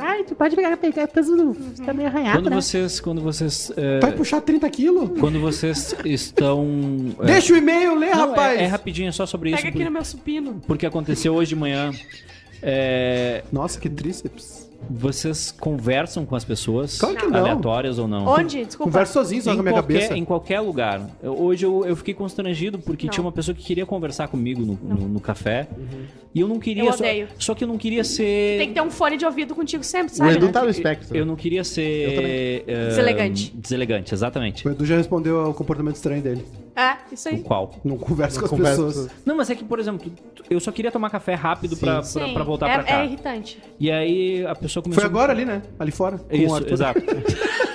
[0.00, 1.52] Ai, tu pode pegar, pegar peso do.
[1.54, 2.56] Você tá meio arranhado, Quando né?
[2.60, 5.18] vocês, quando vocês, é, Vai puxar 30 quilos?
[5.20, 6.66] quando vocês estão,
[7.22, 8.58] é, Deixa o e-mail, lê, não, rapaz.
[8.60, 10.60] é, é rapidinho, é só sobre isso, pega aqui no meu supino.
[10.66, 11.92] porque aconteceu hoje de manhã.
[12.60, 14.68] É, Nossa, que tríceps.
[14.88, 17.40] Vocês conversam com as pessoas Claro que não.
[17.40, 18.26] aleatórias ou não?
[18.26, 18.64] Onde?
[18.64, 18.90] Desculpa.
[18.92, 20.16] Conversa sozinho, só em com a minha qualquer, cabeça.
[20.18, 21.00] em qualquer lugar.
[21.22, 23.10] Eu- hoje eu, eu fiquei constrangido porque Não.
[23.12, 25.66] tinha uma pessoa que queria conversar comigo no, no- no café.
[26.34, 26.84] E eu não queria.
[26.84, 27.28] Eu só- odeio.
[27.38, 28.58] Só, que eu não queria ser.
[28.58, 30.32] Tem que ter um fone de ouvido contigo sempre, O sabe?
[30.34, 30.52] Edu né?
[30.52, 31.16] tá no espectro.
[31.16, 32.64] Eu não queria ser.
[32.66, 33.52] eh, Deselegante.
[33.56, 34.68] Deselegante, exatamente.
[34.68, 36.44] O Edu já respondeu ao comportamento estranho dele.
[36.76, 37.38] É, isso O aí.
[37.40, 37.74] qual?
[37.82, 39.10] Não conversa com as Conversa pessoas.
[39.24, 40.12] Não, mas é que, por exemplo,
[40.50, 41.80] eu só queria tomar café rápido Sim.
[41.80, 43.00] pra, pra, Sim, pra voltar é, pra cá.
[43.00, 43.58] é irritante.
[43.80, 44.92] E aí a pessoa começou.
[44.92, 45.62] Foi agora ali, né?
[45.78, 46.18] Ali fora.
[46.18, 46.72] com o Isso, Arthur.
[46.72, 47.00] exato.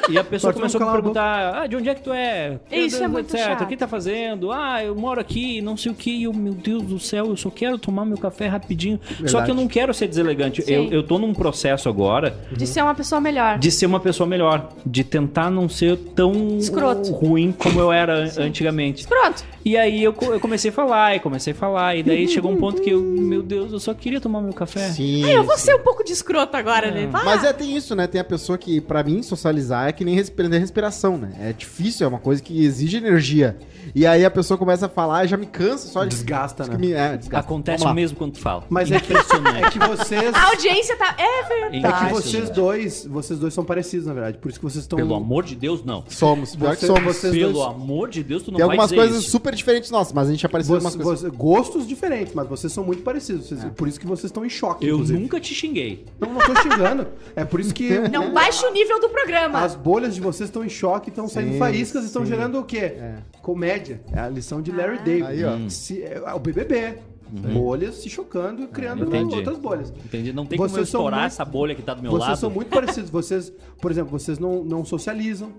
[0.09, 2.59] E a pessoa começou a me a perguntar: ah, de onde é que tu é?
[2.71, 3.45] Isso é muito Etc.
[3.47, 3.63] chato.
[3.63, 4.51] O que tá fazendo?
[4.51, 6.11] Ah, eu moro aqui, não sei o que.
[6.11, 8.99] E eu, meu Deus do céu, eu só quero tomar meu café rapidinho.
[9.25, 10.61] Só que eu não quero ser deselegante.
[10.63, 10.73] Sim.
[10.73, 13.57] Eu, eu tô num processo agora De ser uma pessoa melhor.
[13.57, 14.69] de ser uma pessoa melhor.
[14.85, 17.11] De tentar não ser tão Escroto.
[17.11, 19.07] ruim como eu era an- antigamente.
[19.07, 19.43] Pronto.
[19.63, 21.95] E aí eu, eu comecei a falar, e comecei a falar.
[21.95, 24.89] E daí chegou um ponto que eu, meu Deus, eu só queria tomar meu café.
[24.89, 25.23] Sim.
[25.23, 27.07] Ai, eu vou ser um pouco de escroto agora, né?
[27.07, 27.23] Vai.
[27.23, 28.07] Mas é, tem isso, né?
[28.07, 31.31] Tem a pessoa que, pra mim, socializar é que nem prender respiração, né?
[31.39, 33.57] É difícil, é uma coisa que exige energia.
[33.95, 36.09] E aí a pessoa começa a falar e já me cansa só de.
[36.09, 36.77] Desgasta, né?
[36.77, 37.45] Me- É, desgasta.
[37.47, 37.93] Acontece lá.
[37.93, 38.63] mesmo quando tu fala.
[38.69, 39.63] Mas é que, Impressionante.
[39.65, 40.33] é que vocês.
[40.33, 41.15] A audiência tá.
[41.17, 42.03] É verdade.
[42.03, 44.37] É que vocês dois, vocês dois são parecidos, na verdade.
[44.37, 44.97] Por isso que vocês estão.
[44.97, 46.03] Pelo amor de Deus, não.
[46.07, 47.03] Somos, pior que Você- somos.
[47.03, 49.31] vocês Pelo dois- amor de Deus, tu não Tem vai algumas coisas isso.
[49.31, 51.21] super super diferentes nossos, mas a gente apareceu Você- umas coisas.
[51.31, 53.47] você- gostos diferentes, mas vocês são muito parecidos.
[53.47, 55.19] Vocês- Por isso que vocês estão em choque, Eu inclusive.
[55.19, 56.05] nunca te xinguei.
[56.19, 57.07] Não, não tô xingando.
[57.35, 59.59] É por isso que Não baixa o nível do programa.
[59.59, 62.93] as bolhas de vocês estão em choque, estão saindo faíscas e estão gerando o quê?
[63.41, 64.01] Comédia.
[64.11, 65.03] É a lição de Larry Ah.
[65.03, 65.23] David.
[65.25, 65.69] Aí, ó.
[65.69, 66.97] Se- é o BBB.
[67.33, 69.35] Bolhas se chocando e criando Entendi.
[69.37, 69.89] outras bolhas.
[70.05, 70.33] Entendi.
[70.33, 72.39] Não tem como eu Vocês estourar muito- essa bolha que tá do meu Vocês lado.
[72.39, 73.09] são muito parecidos.
[73.09, 75.53] Vocês, por exemplo, vocês não, não socializam.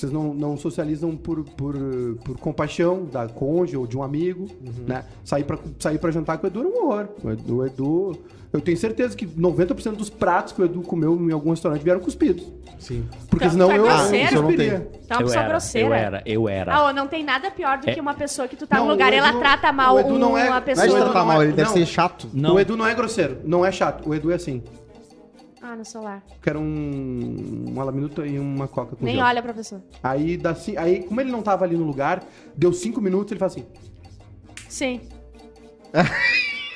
[0.00, 1.74] Vocês não, não socializam por, por,
[2.24, 4.84] por compaixão da cônjuge ou de um amigo, Uhum.
[4.86, 5.04] né?
[5.22, 7.08] Sair pra, sair pra jantar com o Edu era um horror.
[7.22, 8.18] O Edu, o Edu-
[8.52, 12.00] eu tenho certeza que 90% dos pratos que o Edu comeu em algum restaurante vieram
[12.00, 12.44] cuspidos.
[12.78, 13.04] Sim.
[13.28, 14.30] Porque Então, senão é eu, eu grosseiro?
[14.34, 14.72] não Eu cuspiria.
[14.78, 15.88] não Tá uma eu pessoa era, grosseira.
[15.88, 16.74] eu era, eu era.
[16.76, 17.92] Ah, não tem nada pior do É.
[17.94, 20.18] que uma pessoa que tu tá Não, no lugar e ela trata mal o Edu
[20.18, 20.88] não é- uma não Não é pessoa.
[20.98, 21.76] Tratar não mal, é- ele deve não.
[21.76, 22.26] ser chato.
[22.32, 22.54] Não.
[22.54, 24.08] O Edu não é grosseiro, não é chato.
[24.08, 24.62] O Edu é assim.
[25.62, 26.22] Ah, no celular.
[26.42, 29.26] Quero um, uma laminuta e uma coca com Nem gelo.
[29.26, 29.82] olha pra pessoa.
[30.02, 32.24] Aí, dá, ci- aí, como ele não tava ali no lugar,
[32.56, 33.66] deu cinco minutos, ele fala assim.
[34.68, 35.00] Sim.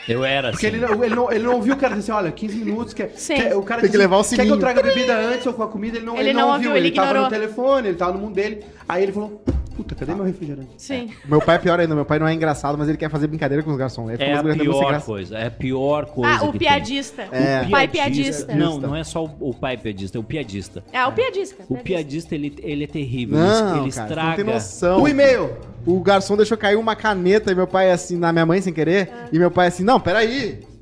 [0.06, 0.76] Eu era Porque assim.
[0.76, 3.10] ele, não, ele, não, ele não ouviu o cara dizer assim, olha, 15 minutos, quer,
[3.16, 3.36] Sim.
[3.36, 5.46] quer- o cara Tem que levar o Quer que sininho." eu traga a bebida antes
[5.46, 5.96] ou com a comida?
[5.96, 7.30] Ele não, Ele ele não não ouviu, ele ele, tava ignorou.
[7.30, 8.62] no telefone, ele tava no mundo dele.
[8.86, 9.42] Aí ele falou,
[9.74, 10.70] puta, cadê meu refrigerante?
[10.78, 11.10] Sim.
[11.24, 13.62] Meu pai é pior ainda, meu pai não é engraçado, mas ele quer fazer brincadeira
[13.62, 14.10] com os garçons.
[14.10, 15.38] Ele É a pior coisa.
[15.38, 16.38] É a pior coisa.
[16.40, 17.22] Ah, o que piadista.
[17.32, 17.62] É.
[17.66, 18.54] O pai piadista.
[18.54, 20.84] Não, não é só o, o pai piadista, é o piadista.
[20.92, 21.64] É, o piadista.
[21.68, 23.38] O piadista, ele, ele é terrível.
[23.38, 24.28] Não, ele cara, estraga.
[24.28, 25.02] não tem noção.
[25.02, 25.56] O e-mail.
[25.86, 29.10] O garçom deixou cair uma caneta e meu pai assim, na minha mãe sem querer,
[29.30, 30.73] e meu pai assim, não, peraí.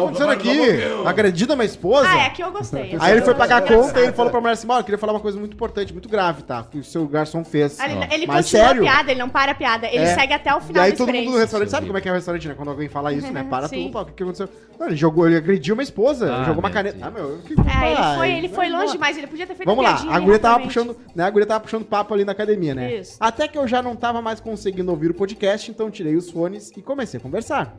[0.00, 1.06] O que tá acontecendo aqui?
[1.06, 2.08] Acredita minha esposa?
[2.08, 2.96] Ah, é que eu gostei.
[2.98, 4.98] Aí ele foi pagar a conta e ele falou pra mulher assim, mano, eu queria
[4.98, 6.64] falar uma coisa muito importante, muito grave, tá?
[6.64, 7.78] Que o seu garçom fez.
[7.78, 8.82] Ah, Ele, ele Mas continua sério?
[8.82, 9.86] a piada, ele não para a piada.
[9.86, 10.14] Ele É.
[10.14, 12.08] segue até o E final aí da todo mundo no restaurante sabe como é que
[12.08, 12.54] é o restaurante, né?
[12.54, 13.44] Quando alguém fala isso, né?
[13.48, 13.82] Para Sim.
[13.84, 14.48] tudo, pá, o que, que aconteceu?
[14.78, 16.96] Não, ele jogou, ele agrediu uma esposa, Ah, ele jogou uma meu caneta.
[16.96, 17.06] Deus.
[17.06, 19.84] Ah, meu, que É, ele foi, ele foi longe demais, ele podia ter feito Vamos
[19.84, 21.24] lá, piadinha a guria tava puxando, né?
[21.24, 22.94] A guria tava puxando papo ali na academia, né?
[22.94, 23.16] Isso.
[23.20, 26.70] Até que eu já não tava mais conseguindo ouvir o podcast, então tirei os fones
[26.76, 27.76] e comecei a conversar.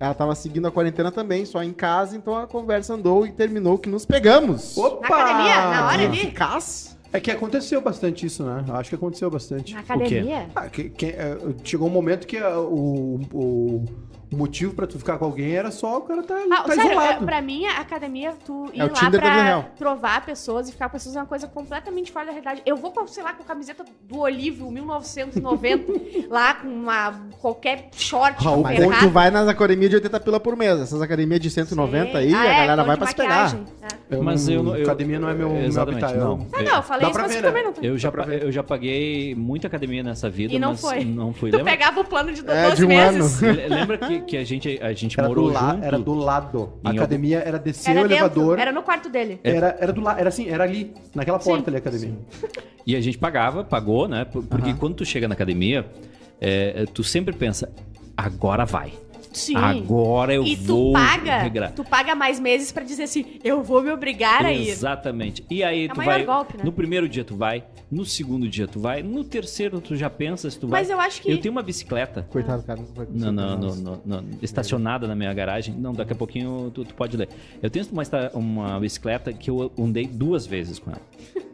[0.00, 3.76] Ela tava seguindo a quarentena também, só em casa, então a conversa andou e terminou
[3.76, 4.74] que nos pegamos.
[4.78, 5.06] Opa!
[5.10, 5.54] Na academia?
[5.70, 6.18] Na hora ali?
[6.20, 6.98] Eficaz?
[7.12, 8.64] É que aconteceu bastante isso, né?
[8.70, 9.74] Acho que aconteceu bastante.
[9.74, 10.46] Na academia?
[10.54, 13.84] Ah, que- que- é, chegou um momento que ah, o, o,
[14.32, 16.82] o motivo pra tu ficar com alguém era só o cara tá, Ah, tá sério,
[16.82, 17.24] é, isolado.
[17.24, 20.92] pra mim, a academia, tu ir É lá Tinder pra trovar pessoas e ficar com
[20.92, 22.62] pessoas é uma coisa completamente fora da realidade.
[22.64, 25.92] Eu vou, com, sei lá, com a camiseta do Olívio 1990,
[26.30, 30.40] lá com uma, qualquer short Raul, Mas é tu vai nas academias de 80 pila
[30.40, 30.80] por mês.
[30.80, 33.28] Essas academias de 190 aí, Ah, a é, galera tô vai pra se pegar.
[33.28, 33.64] maquiagem.
[33.82, 34.16] É.
[34.16, 36.20] Eu Mas não- eu eu- academia não é meu, meu Exatamente, habitat.
[36.24, 36.32] não.
[36.38, 37.72] eu- Ah, não, eu falei isso, mas ver, também né?
[37.76, 37.84] não.
[37.84, 38.08] Eu já,
[38.42, 41.04] eu já paguei muita academia nessa vida, E não mas foi.
[41.04, 41.50] não fui.
[41.50, 43.40] Tu Lembra, pegava o plano de 12 É, de um meses.
[43.40, 45.84] Le- lembra que, que a gente, a gente Era do, morou la- junto?
[45.84, 46.72] era do lado.
[46.84, 48.58] A Em academia era descer Era o dentro, elevador.
[48.58, 49.40] era no quarto dele.
[49.42, 52.14] Era, era do lado, era assim, era ali, naquela porta ali a academia.
[52.86, 54.24] E a gente pagava, pagou, né?
[54.24, 55.86] Por- Porque quando tu chega na academia,
[56.40, 57.70] é, tu sempre pensa,
[58.16, 58.92] agora vai.
[59.32, 59.56] Sim.
[59.56, 61.72] Agora eu e vou tu paga, regrar.
[61.72, 64.68] tu paga mais meses pra dizer assim, eu vou me obrigar a ir.
[64.68, 65.44] Exatamente.
[65.48, 66.24] E aí É tu vai.
[66.24, 66.64] golpe, né?
[66.64, 70.50] No primeiro dia tu vai, no segundo dia tu vai, no terceiro tu já pensa
[70.50, 70.80] se tu vai.
[70.80, 72.26] Mas eu acho que- Eu tenho uma bicicleta.
[72.28, 72.80] Coitado, cara.
[72.80, 75.74] Não vai Não, não, não, não, não, estacionada na minha garagem.
[75.76, 77.28] Não, daqui a pouquinho tu, tu pode ler.
[77.62, 78.02] Eu tenho uma,
[78.34, 81.00] uma bicicleta que eu andei duas vezes com ela.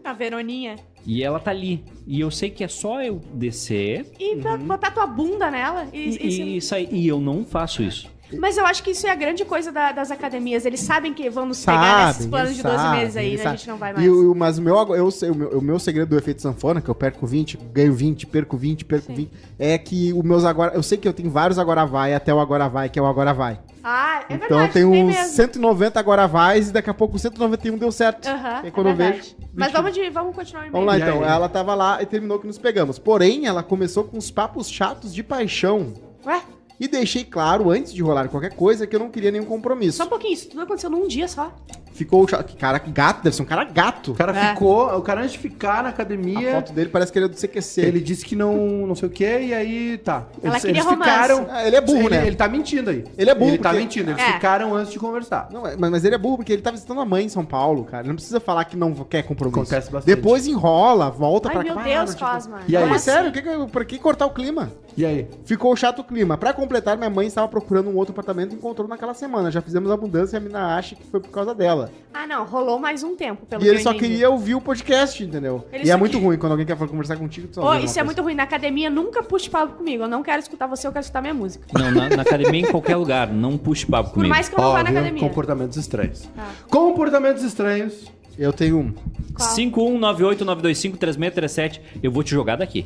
[0.07, 0.77] A Veroninha.
[1.05, 1.83] E ela tá ali.
[2.07, 5.89] E eu sei que é só eu descer E pra botar tua bunda nela.
[5.93, 6.89] E, e, e- e sair.
[6.93, 8.09] E eu não faço isso.
[8.39, 10.65] Mas eu acho que isso é a grande coisa da- das academias.
[10.67, 13.45] Eles sabem que vão nos Sabem, pegar nesses planos de 12 sabem, meses aí, né?
[13.47, 14.05] A gente não vai mais.
[14.05, 16.89] E o, mas o meu, eu o, meu, o meu segredo do efeito sanfona, que
[16.89, 19.15] eu perco 20, ganho 20, perco 20, perco Sim.
[19.15, 20.75] 20, é que os meus agora.
[20.75, 23.07] Eu sei que eu tenho vários agora vai até o agora vai, que é o
[23.07, 23.61] agora vai.
[23.89, 25.33] Ah, é então verdade, eu tenho tem uns mesmo.
[25.37, 28.27] 190 agora vais e daqui a pouco o 191 deu certo.
[28.27, 29.19] Aham, E é quando eu verdade.
[29.23, 29.37] vejo.
[29.55, 29.77] Mas 20.
[29.77, 30.73] vamos, de, vamos continuar e-mail.
[30.73, 31.23] Vamos lá E então.
[31.23, 31.31] aí?
[31.31, 32.99] Ela tava lá e terminou que nos pegamos.
[32.99, 35.93] Porém, ela começou com uns papos chatos de paixão.
[36.27, 36.41] Ué,
[36.79, 39.99] E deixei claro, antes de rolar qualquer coisa, que eu não queria nenhum compromisso.
[39.99, 40.35] só um pouquinho.
[40.35, 41.51] Isso tudo aconteceu num dia só.
[41.93, 42.55] Ficou chato.
[42.59, 44.13] Cara, gato, deve ser um cara gato.
[44.13, 44.51] O cara É.
[44.51, 47.29] ficou, o cara antes de ficar na A academia, foto dele parece que ele é
[47.31, 47.81] do CQC.
[47.81, 48.55] ele disse que não,
[48.87, 50.25] não sei o que, e aí tá.
[50.43, 51.33] Ela queria romance.
[51.51, 52.27] Ah, ele é burro, ele, né?
[52.27, 53.03] Ele tá mentindo aí.
[53.17, 54.33] Ele é burro Ele tá porque- mentindo, eles É.
[54.35, 55.49] ficaram antes de conversar.
[55.51, 57.85] Não, mas, mas ele é burro porque ele tá visitando a mãe em São Paulo,
[57.85, 58.03] cara.
[58.03, 59.61] Ele não precisa falar que não quer compromisso.
[59.61, 60.15] Acontece bastante.
[60.15, 61.83] Depois enrola, volta Ai, pra meu.
[61.83, 62.59] Deus, tipo- Cosma.
[62.69, 62.83] E aí?
[62.83, 64.71] Como Mas sério, que que, pra que cortar o clima?
[64.99, 65.27] E aí?
[65.47, 66.37] Ficou chato o clima.
[66.37, 69.51] Pra completar, minha mãe estava procurando um outro apartamento e encontrou naquela semana.
[69.51, 71.91] Já fizemos a mudança e a mina acha que foi por causa dela.
[72.13, 72.45] Ah, não.
[72.45, 74.09] Rolou mais um tempo, pelo e que ele só entendi.
[74.11, 75.65] queria ouvir o podcast, entendeu?
[75.73, 77.49] Ele e é muito que- ruim quando alguém quer conversar contigo.
[77.49, 78.05] tu uma isso é coisa.
[78.05, 78.35] muito ruim.
[78.35, 80.03] Na academia, nunca puxe papo comigo.
[80.05, 81.67] Eu não quero escutar você, eu quero escutar minha música.
[81.73, 83.33] Não, na, na academia, em qualquer lugar.
[83.33, 84.35] Não puxe papo Por comigo.
[84.35, 85.21] mais que eu não vá na academia.
[85.21, 86.29] Comportamentos estranhos.
[86.37, 86.51] Ah.
[86.69, 88.11] Comportamentos estranhos.
[88.39, 88.93] Eu tenho um.
[89.35, 89.49] Qual?
[89.57, 91.81] 51989253637.
[92.03, 92.85] Eu vou te jogar daqui.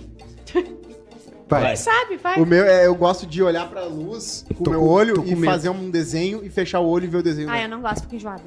[1.51, 1.67] Vai.
[1.67, 2.41] Quem sabe, vai.
[2.41, 5.35] O meu é, eu gosto de olhar pra luz com o meu com- olho e
[5.35, 5.45] medo.
[5.53, 7.51] fazer um desenho e fechar o olho e ver o desenho.
[7.51, 8.43] Ah, eu não gosto, fico enjoada.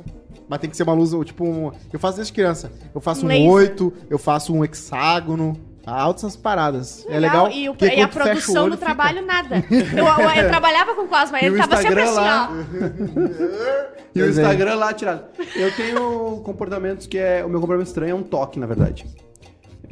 [0.47, 2.71] Mas tem que ser uma luz, tipo, um, eu faço desde criança.
[2.93, 3.49] Eu faço um Laser.
[3.49, 5.59] oito, eu faço um hexágono.
[5.85, 7.05] Altas essas paradas.
[7.09, 7.51] É legal.
[7.51, 9.57] E, o- e a produção olho, do fica- trabalho, nada.
[9.69, 12.49] Eu, eu- eu trabalhava com Cosma, E ele tava sempre assim, lá.
[12.49, 12.53] ó.
[14.15, 14.29] E o.
[14.29, 15.23] Instagram lá tirado.
[15.55, 17.43] Eu tenho comportamentos que é.
[17.43, 19.05] O meu comportamento estranho é um toque, na verdade.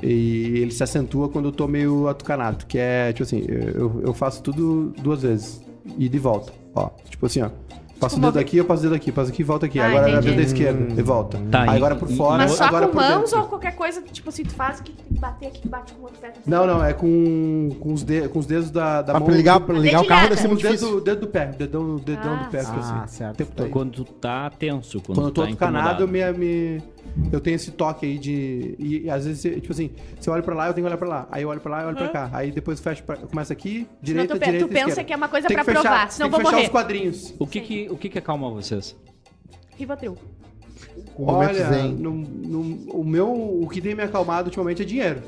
[0.02, 2.66] E ele se acentua quando eu tô meio atucanado.
[2.66, 5.62] Que é, tipo assim, eu, eu faço tudo duas vezes.
[5.97, 6.52] E de volta.
[6.76, 7.49] Ó, tipo assim, ó.
[7.99, 9.80] Passo o Tipo, dedo aqui, eu passo o dedo aqui, passo aqui e volta aqui.
[9.80, 10.28] Ah, agora entendi.
[10.30, 11.38] a dedo esquerda e volta.
[11.52, 13.39] Tá, Aí agora por fora, Mas só agora com por mãos dentro.
[13.41, 16.04] ou qualquer coisa, tipo assim, tu faz que tem que bater aqui, bate com o
[16.06, 16.30] outro pé.
[16.30, 16.39] assim.
[16.47, 19.28] Não, não, é com, com, os, de, com os dedos da, da Mas mão.
[19.30, 20.88] pra ligar, pra ligar o carro deve ser o muito difícil.
[20.88, 22.43] dedo, dedo do pé, dedão, dedão Ah.
[22.43, 22.72] do pé, assim.
[22.76, 23.38] Ah, certo.
[23.38, 23.74] Tempo Então, todo.
[23.74, 26.38] quando tu tá tenso, quando, Quando eu tô tu tá atucanado, eu, incomodado.
[26.39, 26.84] me, me-
[27.32, 28.76] eu tenho esse toque aí de.
[28.80, 30.97] E, e às vezes, tipo assim, se eu olho pra lá, eu tenho que olhar
[30.97, 31.28] pra lá.
[31.32, 32.30] Aí eu olho pra lá e olho pra cá.
[32.34, 34.68] Aí depois eu fecho pra, começa aqui, direita, tu pe- direita.
[34.68, 35.04] tu pensa esquerda.
[35.06, 36.66] que é uma coisa Tem pra fechar, provar, senão tem que vou fechar morrer.
[36.66, 37.34] os quadrinhos.
[37.39, 38.95] O que que, o que que acalma vocês?
[39.78, 40.18] Rivotril.
[41.18, 43.30] Olha, no, no- o meu.
[43.32, 45.22] O que tem me acalmado ultimamente é dinheiro.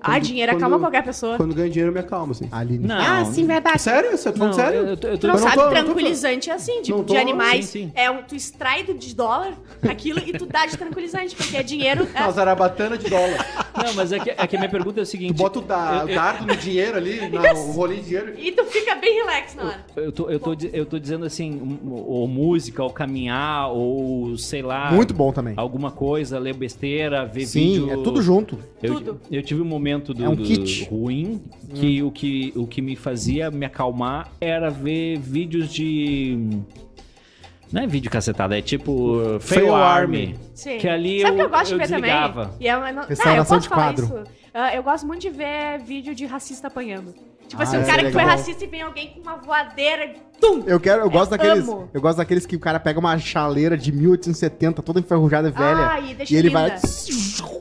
[0.00, 1.36] Ah, dinheiro quando- acalma qualquer pessoa.
[1.36, 2.48] Quando ganho dinheiro, eu me acalmo, assim.
[2.52, 2.86] Aline.
[2.86, 3.80] Não, Ah, sim, verdade.
[3.82, 4.10] Sério?
[4.16, 4.78] Você tá falando não, sério?
[4.80, 6.82] eu, tô- eu Tu não, Eu não sabe, tô- eu não tô- tranquilizante é assim,
[6.82, 7.64] tipo, Não tô- de animais.
[7.66, 7.92] sim, sim.
[7.94, 9.54] É um, tu extrai do- de dólar
[9.88, 12.06] aquilo e tu dá de tranquilizante, porque é dinheiro.
[12.14, 13.66] é- Uma zarabatana de dólar.
[13.84, 15.34] Não, mas é que, é que a minha pergunta é o seguinte.
[15.34, 18.34] Tu bota o, da, eu- dardo no dinheiro ali, na, o rolinho de dinheiro.
[18.38, 19.84] E tu fica bem relax na hora.
[19.96, 24.92] Eu tô, eu, tô, eu tô dizendo assim, ou música, ou caminhar, ou sei lá.
[24.92, 25.54] Muito bom também.
[25.56, 27.90] Alguma coisa, ler besteira, ver Sim, vídeo.
[28.00, 28.58] é tudo junto.
[28.82, 29.20] Eu, Tudo.
[29.30, 30.86] eu tive um momento do, É um do kit.
[30.90, 31.40] ruim
[31.74, 36.36] que, o que o que me fazia me acalmar era ver vídeos de.
[37.72, 40.18] Não é vídeo cacetada, é tipo uh, Fail, Fail Army.
[40.22, 40.34] Army.
[40.54, 40.78] Sim.
[40.78, 42.42] Que ali Sabe o que eu- eu gosto de eu ver desligava.
[42.46, 42.56] também?
[42.60, 44.04] E é uma- não, ah, eu posso de falar quadro.
[44.06, 44.24] isso.
[44.54, 47.14] Ah, eu gosto muito de ver vídeo de racista apanhando.
[47.48, 49.36] Tipo assim, Ah, um esse cara é que foi racista e vem alguém com uma
[49.36, 50.14] voadeira.
[50.40, 50.62] Tum!
[50.66, 51.88] Eu quero, eu gosto Eu daqueles, amo.
[51.92, 56.16] eu gosto daqueles que o cara pega uma chaleira de 1870, toda enferrujada velha, Ai,
[56.30, 56.60] e ele linda.
[56.60, 56.70] vai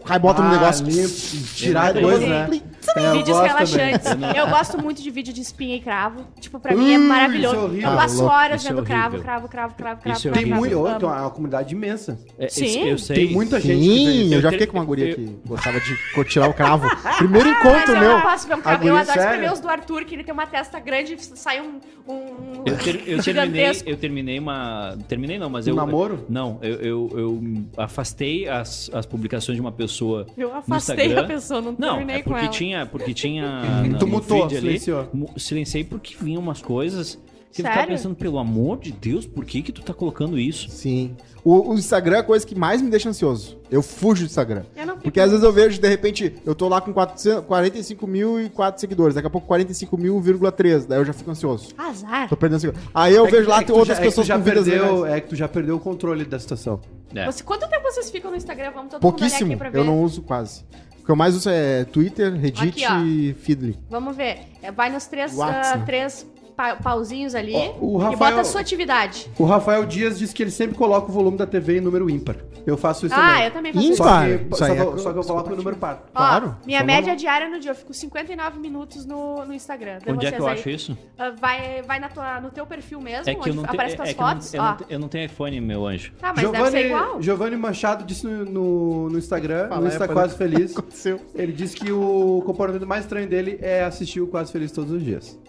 [0.10, 0.86] aí bota no Ah, negócio.
[0.86, 2.64] limpo, tirar Eu coisa, sei.
[2.96, 4.10] É, eu Vídeos gosto relaxantes.
[4.12, 4.36] também.
[4.38, 6.26] Eu gosto muito de vídeo de espinha e cravo.
[6.40, 7.56] Tipo, pra mim é Ui, maravilhoso.
[7.76, 10.18] isso é eu passo Ah, louco, horas isso é vendo cravo, cravo, cravo, cravo, cravo.
[10.18, 12.20] Isso é cravo, Tem muito, oh, tem uma comunidade imensa.
[12.38, 12.88] É, Sim.
[12.90, 13.16] Eu sei.
[13.16, 16.24] Tem muita gente Sim, eu já Eu fiquei com uma guria eu- que gostava de
[16.26, 16.88] tirar o cravo.
[17.18, 18.12] Primeiro Mas encontro eu meu.
[18.14, 18.88] não posso ver um cravo.
[18.88, 21.80] Eu adoro escrever os do Arthur, que ele tem uma testa grande e sai um.
[22.08, 23.90] um Eu, ter- eu terminei, gigantesco.
[23.90, 24.98] eu terminei uma.
[25.08, 25.76] Terminei não, mas Um eu.
[25.76, 26.26] namoro?
[26.30, 27.44] Não, eu, eu, eu
[27.78, 30.26] afastei as, as publicações de uma pessoa.
[30.38, 32.54] Eu afastei a pessoa, não, Não, terminei é com porque ela.
[32.54, 35.08] tinha, porque tinha na- Tu no mutou, feed silenciou.
[35.14, 37.16] mu- silenciei porque vinham umas coisas
[37.52, 37.96] que eu ficava Sério?
[37.96, 40.70] pensando, pelo amor de Deus, por que que tu tá colocando isso?
[40.70, 41.16] Sim.
[41.44, 43.58] O, o Instagram é a coisa que mais me deixa ansioso.
[43.72, 44.64] Eu fujo do Instagram.
[44.76, 47.46] Eu não fico- Porque às vezes eu vejo, de repente, eu tô lá com 400
[47.46, 51.70] 45.004 seguidores, daqui a pouco 45.000,3, daí eu já fico ansioso.
[51.78, 52.28] Azar.
[52.30, 52.88] Tô perdendo seguidores.
[52.94, 54.12] Aí eu É que- vejo lá é que tem tu outras já- é que tu
[54.12, 55.18] pessoas já com vidas perdeu, legais.
[55.18, 56.80] É que tu já perdeu o controle da situação.
[57.16, 57.26] É.
[57.26, 58.72] Você, quanto tempo vocês ficam no Instagram?
[58.72, 59.90] Vamos todo Pouquíssimo, mundo olhar aqui pra eu ver.
[59.90, 60.64] não uso quase.
[61.08, 63.80] O que eu mais uso é Twitter, Reddit Aqui, e Feedly.
[63.90, 64.40] Vamos ver.
[64.62, 65.84] É, Vai nos três, Whats, né?
[65.86, 66.28] três
[66.58, 69.30] pa- pauzinhos ali Ó, o e Rafael- bota a sua atividade.
[69.38, 72.36] O Rafael Dias disse que ele sempre coloca o volume da TV em número ímpar.
[72.66, 73.44] Eu faço isso Ah, também.
[73.46, 73.96] eu também faço Ímpar?
[74.30, 74.38] isso.
[74.38, 76.04] Só que, Isso só, aí que é eu, só que eu coloco o número par.
[76.14, 80.00] Ó, Claro, minha é média diária no dia, eu fico 59 minutos no, no Instagram.
[80.04, 80.54] Vê Onde é vocês que eu aí.
[80.60, 80.98] acho isso?
[81.18, 83.70] Ah, vai vai na tua, no teu perfil mesmo, É que eu onde não, te,
[83.70, 84.54] aparece é, tuas é que eu não- fotos.
[84.54, 84.66] eu, ó.
[84.66, 86.12] não, te- eu não tenho iPhone, meu anjo.
[86.20, 87.22] Tá, mas deve ser igual.
[87.22, 91.22] Giovanni Machado disse no, no, no Instagram, Fala no aí, Insta Quase Feliz, Aconteceu.
[91.36, 95.02] ele disse que o comportamento mais estranho dele é assistir o Quase Feliz todos os
[95.02, 95.40] dias.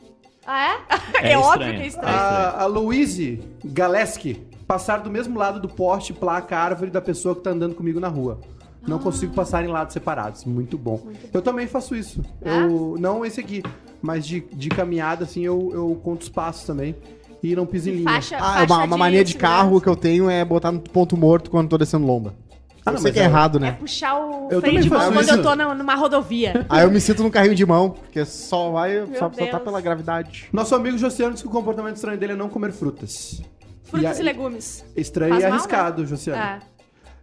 [0.50, 0.78] Ah, é?
[1.28, 2.16] É É, óbvio que é estranho.
[2.16, 7.42] A, a Louise Galeski, passar do mesmo lado do poste, placa, árvore da pessoa que
[7.42, 8.40] tá andando comigo na rua.
[8.86, 9.00] Não Ah.
[9.00, 10.44] consigo passar em lados separados.
[10.46, 11.00] Muito bom.
[11.34, 12.22] Eu também faço isso.
[12.42, 12.60] É?
[12.62, 13.62] Eu, não esse aqui,
[14.00, 16.94] mas de, de caminhada, assim, eu, eu conto os passos também.
[17.42, 18.10] E não piso em linha.
[18.10, 21.16] Faixa, Ah, faixa uma, uma mania de carro que eu tenho é botar no ponto
[21.16, 22.34] morto quando tô descendo lomba.
[22.88, 23.72] Ah, eu não, sei mas que é é- errado, É né?
[23.78, 25.34] puxar o Eu freio de mão quando isso.
[25.34, 26.64] eu tô na- numa rodovia.
[26.68, 29.60] Aí eu me sinto num carrinho de mão, porque só vai, Meu só, só tá
[29.60, 30.48] pela gravidade.
[30.52, 33.42] Nosso amigo Josiano disse que o comportamento estranho dele é não comer frutas.
[33.84, 34.84] Frutas E e, legumes.
[34.96, 36.42] Estranho Faz e mal, arriscado, Josiano.
[36.42, 36.58] É.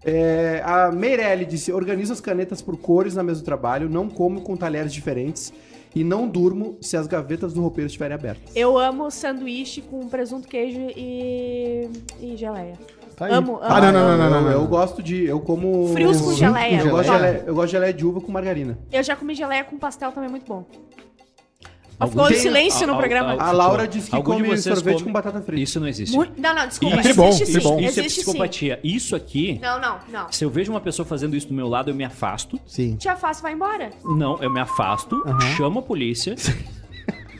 [0.07, 4.41] É, a Meirelli disse: organizo as canetas por cores na mesa do trabalho, não como
[4.41, 5.51] com talheres diferentes
[5.95, 8.53] e não durmo se as gavetas do roupeiro estiverem abertas.
[8.55, 11.89] Eu amo sanduíche com presunto, queijo e,
[12.19, 12.73] e geleia.
[13.15, 13.33] Tá aí.
[13.33, 13.91] Amo, Ah, amo.
[13.91, 15.23] não, não, não, não, eu, não, eu gosto de.
[15.25, 15.91] Eu como.
[15.93, 16.81] Frios com geleia.
[16.81, 18.77] Eu gosto de geleia, eu gosto de geleia de uva com margarina.
[18.91, 20.65] Eu já comi geleia com pastel também, muito bom.
[22.09, 23.31] Ficou em Tem- silêncio no Al- al- programa.
[23.31, 25.61] al- A Laura disse que Algum come sorvete come- com batata frita.
[25.63, 26.13] Isso não existe.
[26.13, 26.99] Muito- Não, não, desculpa.
[26.99, 27.79] Isso, é bom, existe é bom.
[27.79, 28.21] Isso é Existe sim.
[28.25, 28.79] psicopatia.
[28.83, 30.29] Isso aqui, Não, não, não.
[30.29, 32.59] se eu vejo uma pessoa fazendo isso do meu lado, eu me afasto.
[32.67, 32.97] Sim.
[32.97, 33.91] Tia Fácil vai embora.
[34.03, 35.39] Não, eu me afasto, Aham.
[35.55, 36.35] chamo a polícia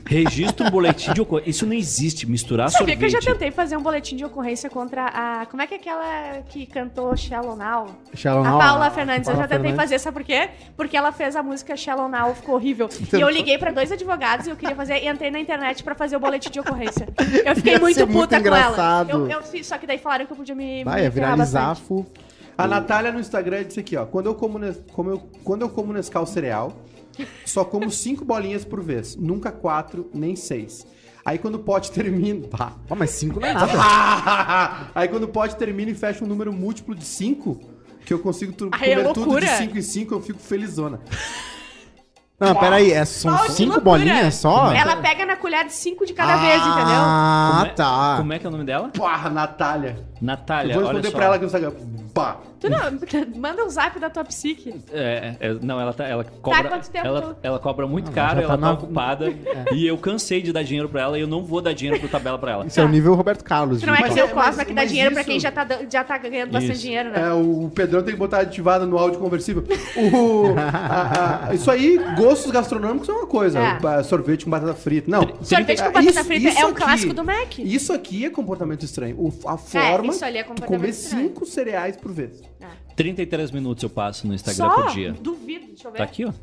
[0.07, 1.49] Registra um boletim de ocorrência.
[1.49, 2.99] Isso não existe, misturar Sabia sorvete.
[2.99, 5.45] que eu já tentei fazer um boletim de ocorrência contra a.
[5.47, 7.87] Como é que é aquela que cantou Shallow Now?
[8.13, 9.27] Shallow A Now, Paula a Fernandes.
[9.27, 9.83] eu Paula já tentei Fernandes.
[9.91, 10.49] fazer, sabe por quê?
[10.77, 12.87] Porque ela fez a música Shallow Now, ficou horrível.
[13.13, 15.03] E eu liguei pra dois advogados e eu queria fazer.
[15.03, 17.07] E entrei na internet pra fazer o boletim de ocorrência.
[17.43, 18.59] Eu fiquei Ia muito ser puta muito com ela.
[18.59, 19.09] engraçado.
[19.09, 20.83] Eu, eu fiz, só que daí falaram que eu podia me.
[20.83, 22.05] Vai, me é viralizar, fu.
[22.57, 24.05] A Natália no Instagram disse aqui, ó.
[24.05, 26.71] Quando eu como, nes- como eu, quando eu como Nescau cereal,
[27.45, 29.15] só como cinco bolinhas por vez.
[29.15, 30.85] Nunca quatro, nem seis.
[31.25, 32.47] Aí quando o pote termina...
[32.47, 32.73] Pá.
[32.89, 34.91] Ó, mas cinco não é nada.
[34.95, 37.59] Aí quando o pote termina e fecha um número múltiplo de cinco,
[38.05, 39.57] que eu consigo tu- Aí é comer tudo de loucura.
[39.57, 40.99] cinco em cinco, eu fico felizona.
[42.37, 44.69] Não, peraí, é, são Oh, que cinco bolinhas só?
[44.73, 46.83] Ela pega na colher de cinco de cada vez, entendeu?
[46.97, 48.15] Ah, é- tá.
[48.17, 48.89] Como é que é o nome dela?
[48.89, 50.05] Pá, Natália.
[50.21, 51.15] Natália, eu vou olha responder só.
[51.15, 51.71] pra ela aqui no Instagram.
[52.15, 52.54] Pá.
[52.59, 52.79] Tu não,
[53.39, 54.73] manda um zap da tua psique.
[54.91, 56.69] É, é, não, ela, tá, ela cobra.
[56.69, 59.33] quanto tempo ela, tu- ela cobra muito Ah, caro, já tá ela tá na- ocupada.
[59.73, 62.07] E eu cansei de dar dinheiro pra ela e eu não vou dar dinheiro pro
[62.09, 62.65] tabela pra ela.
[62.65, 63.81] Isso é o nível Roberto Carlos.
[63.81, 65.67] Tu não é que o é- Cosma que dá dinheiro pra isso- quem já tá,
[65.89, 66.81] já tá ganhando bastante Isso.
[66.81, 67.21] dinheiro, né?
[67.29, 69.63] É, o Pedrão tem que botar ativada no áudio conversível.
[70.13, 73.59] O- a- a- isso aí, gostos gastronômicos é uma coisa.
[73.59, 74.03] É.
[74.03, 75.09] Sorvete com batata frita.
[75.09, 75.21] Não.
[75.41, 77.59] Sorvete com batata isso- frita isso é um aqui- clássico do Mac.
[77.59, 79.17] Isso aqui é comportamento estranho.
[79.19, 81.27] O- a forma isso ali é de comportamento comer estranho.
[81.29, 82.41] cinco cereais por vez.
[82.95, 84.81] 33 minutos eu passo no Instagram Só?
[84.83, 85.13] por dia.
[85.13, 85.97] Duvido, deixa eu ver.
[85.97, 86.33] Tá aqui, ó.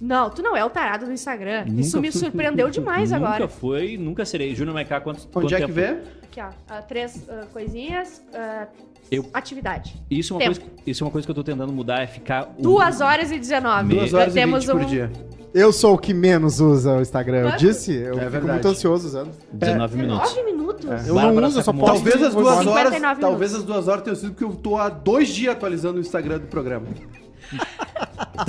[0.00, 1.64] Não, tu não é o tarado do Instagram.
[1.78, 3.48] Isso Nunca me fui- surpreendeu demais nunca agora.
[3.48, 4.54] foi, nunca serei.
[4.54, 5.98] Júnior Maiká, quanto, Onde quanto é que vê?
[6.24, 6.48] Aqui, ó.
[6.68, 8.22] ah, três ah, coisinhas.
[8.34, 8.66] ah,
[9.10, 9.94] Eu- Atividade.
[10.10, 10.60] Isso é, uma Tempo.
[10.60, 12.52] coisa, isso é uma coisa que eu tô tentando mudar, é ficar...
[12.58, 13.94] o- Duas horas e 19.
[13.94, 15.10] Duas horas e Temos vinte por um- dia.
[15.54, 17.48] Eu sou o que menos usa o Instagram.
[17.52, 17.94] Eu disse?
[17.94, 18.46] Eu fico verdade.
[18.52, 19.30] muito ansioso usando.
[19.50, 20.28] 19 minutos.
[20.34, 20.84] 19 minutos.
[21.06, 21.86] Eu Bárbara não uso, eu só posto.
[21.86, 22.66] Talvez as duas horas.
[22.92, 23.54] 59 Talvez minutos.
[23.56, 26.46] as duas horas tenham sido porque eu tô há dois dias atualizando o Instagram do
[26.48, 26.84] programa.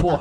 [0.02, 0.20] Pô,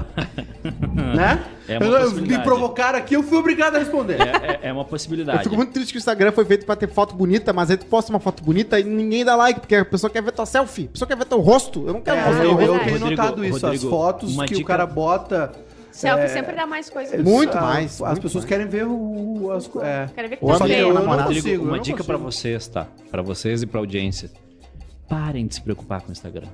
[1.14, 1.44] Né?
[1.68, 4.16] É uma Eu- eu- me provocaram aqui, eu fui obrigado a responder.
[4.20, 4.24] é,
[4.64, 5.42] é- é uma Eu possibilidade.
[5.44, 7.86] fico muito triste que o Instagram foi feito pra ter foto bonita, mas aí tu
[7.86, 10.84] posta uma foto bonita e ninguém dá like, porque a pessoa quer ver tua selfie.
[10.86, 11.84] A pessoa quer ver teu rosto.
[11.86, 13.66] Eu não quero É, eu, eu tenho Rodrigo, notado isso.
[13.66, 15.52] Rodrigo, as fotos que o dica- cara bota.
[15.90, 17.16] Selfie É, sempre dá mais coisa.
[17.22, 18.48] Muito a- mais, As muito pessoas mais.
[18.48, 19.50] querem ver o.
[19.50, 20.08] As, é.
[20.14, 20.88] Quero ver amigo, feio.
[20.88, 21.06] eu não.
[21.06, 22.30] Rodrigo, consigo, eu uma dica pra consigo.
[22.32, 22.86] vocês, tá?
[23.10, 24.30] Pra vocês e pra audiência.
[25.08, 26.48] Parem de se preocupar com o Instagram.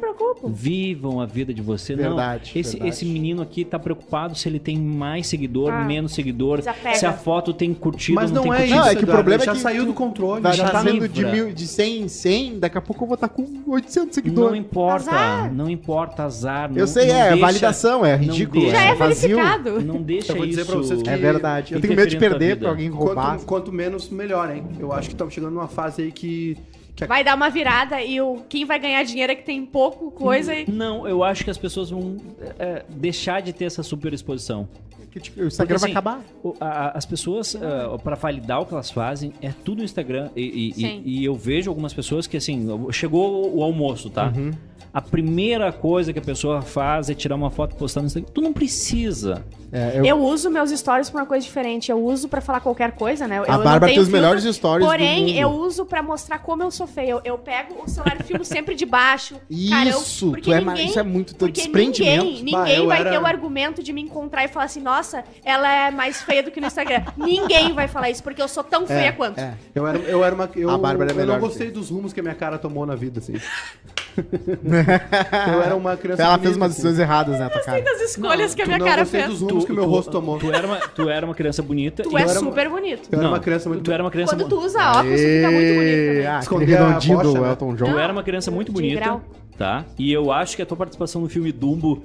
[0.00, 0.48] Eu não me preocupo.
[0.48, 1.94] Vivam a vida de você.
[1.94, 2.88] Verdade, não, esse, verdade.
[2.90, 6.94] esse menino aqui tá preocupado se ele tem mais seguidor, Ah, menos seguidor, desapega.
[6.96, 8.74] se a foto tem curtido, Mas não, tem é curtido.
[8.76, 8.84] isso.
[8.84, 10.40] Não, é que o problema é já que saiu do controle.
[10.42, 11.32] Vai já tá tá sendo de, livre.
[11.42, 14.58] mil, de 100 em 100, daqui a pouco eu vou estar com 800 Não seguidores.
[14.58, 15.52] importa, Azar.
[15.54, 16.70] não importa azar.
[16.74, 18.60] Eu não- sei, não é, deixa- validação, é não ridículo.
[18.62, 19.36] deixa- Já é vazio.
[19.36, 19.80] verificado.
[19.82, 20.70] Não deixa Eu vou dizer isso.
[20.70, 21.74] pra vocês que- É verdade.
[21.74, 23.30] Eu tenho medo de perder pra alguém roubar.
[23.32, 24.64] Quanto, quanto menos, melhor, hein?
[24.78, 26.56] Eu acho que estamos chegando numa fase aí que.
[26.94, 29.64] Que a- Vai dar uma virada e o quem vai ganhar dinheiro é que tem
[29.64, 30.70] pouco coisa e.
[30.70, 32.16] Não, eu acho que as pessoas vão
[32.58, 34.68] é, deixar de ter essa super exposição.
[35.10, 36.24] Que, tipo, o Instagram Porque, vai assim, acabar.
[36.40, 39.84] O- a- a- as pessoas, ah, pra validar o que elas fazem, é tudo no
[39.84, 40.30] Instagram.
[40.36, 41.02] E, e- Sim.
[41.04, 44.32] e- e eu vejo algumas pessoas que, assim, chegou o almoço, tá?
[44.36, 44.52] Uhum.
[44.92, 48.28] A primeira coisa que a pessoa faz é tirar uma foto e postar no Instagram.
[48.34, 49.44] Tu não precisa.
[49.72, 51.92] É, eu- Eu uso meus stories pra uma coisa diferente.
[51.92, 53.38] Eu uso pra falar qualquer coisa, né?
[53.38, 55.38] Eu, A eu não Bárbara tem os filtro, melhores stories do Porém, mundo.
[55.38, 57.10] eu uso pra mostrar como eu sou feia.
[57.10, 59.36] Eu, eu pego o celular e filmo sempre de baixo.
[59.48, 60.00] Isso, carão,
[60.32, 62.24] porque tu é ninguém, isso é muito teu porque desprendimento.
[62.24, 64.80] Ninguém, ninguém Bah, eu vai era- ter o argumento de me encontrar e falar assim,
[64.80, 67.04] nossa, ela é mais feia do que no Instagram.
[67.16, 69.38] ninguém vai falar isso, porque eu sou tão feia quanto.
[69.38, 69.54] É.
[69.72, 70.50] Eu era, eu era uma.
[70.56, 72.58] Eu, A Bárbara é eu melhor não que gostei dos rumos que a minha cara
[72.58, 73.34] tomou na vida, assim.
[75.52, 76.22] eu era uma criança.
[76.22, 77.80] Ela fez umas decisões erradas, né, tua cara?
[77.82, 79.32] Das escolhas Não, que a Tu minha não cara gostei fez.
[79.32, 80.38] dos rumos que o meu rosto tomou.
[80.38, 82.02] Tu era uma, tu era uma criança bonita.
[82.02, 83.08] Tu e é era super bonito.
[83.10, 83.82] Eu era uma criança muito.
[83.82, 86.26] Tu era uma criança Quando tu usa óculos, tu fica muito bonito também.
[86.26, 87.48] Ah, aquele Esconder a redondinho bocha, do né?
[87.50, 87.98] Elton Tu John.
[87.98, 89.22] era uma criança muito De bonita, grau.
[89.56, 89.84] tá?
[89.98, 92.02] E eu acho que a tua participação no filme Dumbo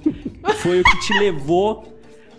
[0.58, 1.92] foi o que te levou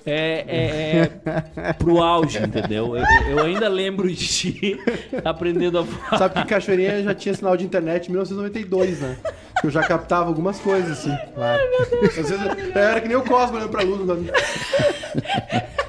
[0.10, 1.12] é, é,
[1.58, 2.96] é, pro auge, entendeu?
[2.96, 4.80] Eu, eu ainda lembro de ti
[5.26, 6.18] aprendendo a voar.
[6.18, 9.18] Sabe que Cachoeirinha já tinha sinal de internet em 1992, né?
[9.64, 11.16] Eu já captava algumas coisas, assim.
[11.34, 11.62] Claro.
[12.04, 14.02] Às vezes era que nem o Cosmo olhando pra luz.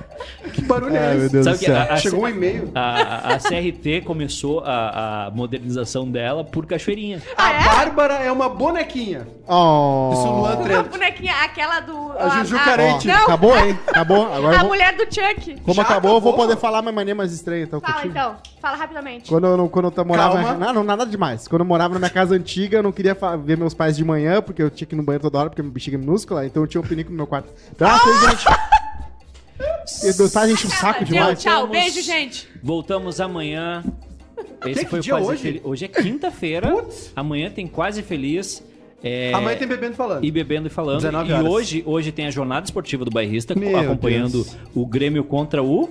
[0.59, 1.29] Que barulho é esse?
[1.31, 1.77] Deus Sabe do que céu.
[1.77, 2.71] a- a- Chegou um e-mail.
[2.75, 7.23] A, a CRT começou a, a modernização dela por Cachoeirinha.
[7.37, 7.65] Ah, A é?
[7.65, 9.27] Bárbara é uma bonequinha.
[9.47, 10.11] Oh.
[10.13, 10.91] Isso o Luan Uma Trento.
[10.91, 12.13] bonequinha, aquela do...
[12.19, 13.07] A Juju a- Carente.
[13.07, 13.79] Não, Acabou, hein?
[13.87, 14.27] Acabou.
[14.33, 14.69] Agora eu a vou...
[14.69, 15.61] mulher do Chuck.
[15.63, 16.47] Como Já acabou, eu vou acabou?
[16.49, 17.81] poder falar minha mania mais estranha, então.
[17.81, 18.11] Fala contigo.
[18.13, 19.29] então, fala rapidamente.
[19.29, 20.43] Quando eu, não- quando eu morava.
[20.43, 20.55] Calma.
[20.67, 21.47] Não, não, nada demais.
[21.49, 24.05] Quando eu morava na minha casa antiga, eu não queria fa- ver meus pais de
[24.05, 26.45] manhã, porque eu tinha que ir no banheiro toda hora, porque minha bexiga é minúscula,
[26.45, 27.49] então eu tinha um pinico no meu quarto.
[27.75, 27.99] Então, ah,
[28.31, 28.45] gente.
[28.45, 28.59] Meus
[30.33, 31.43] Tá, gente, um saco demais.
[31.43, 31.69] Tchau, tchau.
[31.69, 32.49] Beijo, gente.
[32.63, 33.85] Voltamos amanhã.
[34.67, 35.43] Esse foi o quase hoje?
[35.43, 35.61] Feliz.
[35.65, 36.85] Hoje é quinta-feira.
[37.15, 38.63] Amanhã tem quase feliz.
[39.03, 39.33] É...
[39.33, 40.25] Amanhã tem Bebendo e Falando.
[40.25, 41.05] E Bebendo e Falando.
[41.05, 44.57] e hoje, hoje tem a jornada esportiva do bairrista, Meu acompanhando Deus.
[44.75, 45.89] o Grêmio contra o.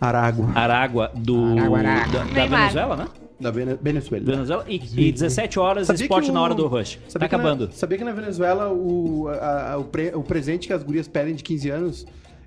[0.00, 0.52] Aragua.
[0.54, 1.58] Aragua do.
[1.58, 2.24] Aragua, Aragua.
[2.24, 3.08] Da, da Venezuela, né?
[3.40, 4.24] Da Venezuela.
[4.24, 4.64] Venezuela.
[4.66, 6.34] E, e 17 horas, sabia esporte o...
[6.34, 6.98] na hora do rush.
[7.08, 7.66] Sabia tá acabando.
[7.66, 11.06] Na, sabia que na Venezuela o, a, a, o, pre, o presente que as gurias
[11.06, 12.06] pedem de 15 anos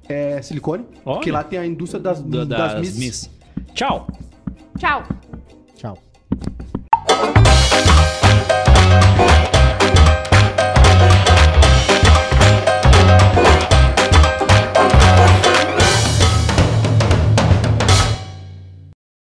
[0.10, 0.86] é, silicone.
[1.06, 1.16] Olha.
[1.16, 2.98] Porque lá tem a indústria das, Da- das, das miss.
[2.98, 3.30] Miss.
[3.74, 4.08] Tchau!
[4.78, 5.04] Tchau.
[5.76, 5.98] Tchau.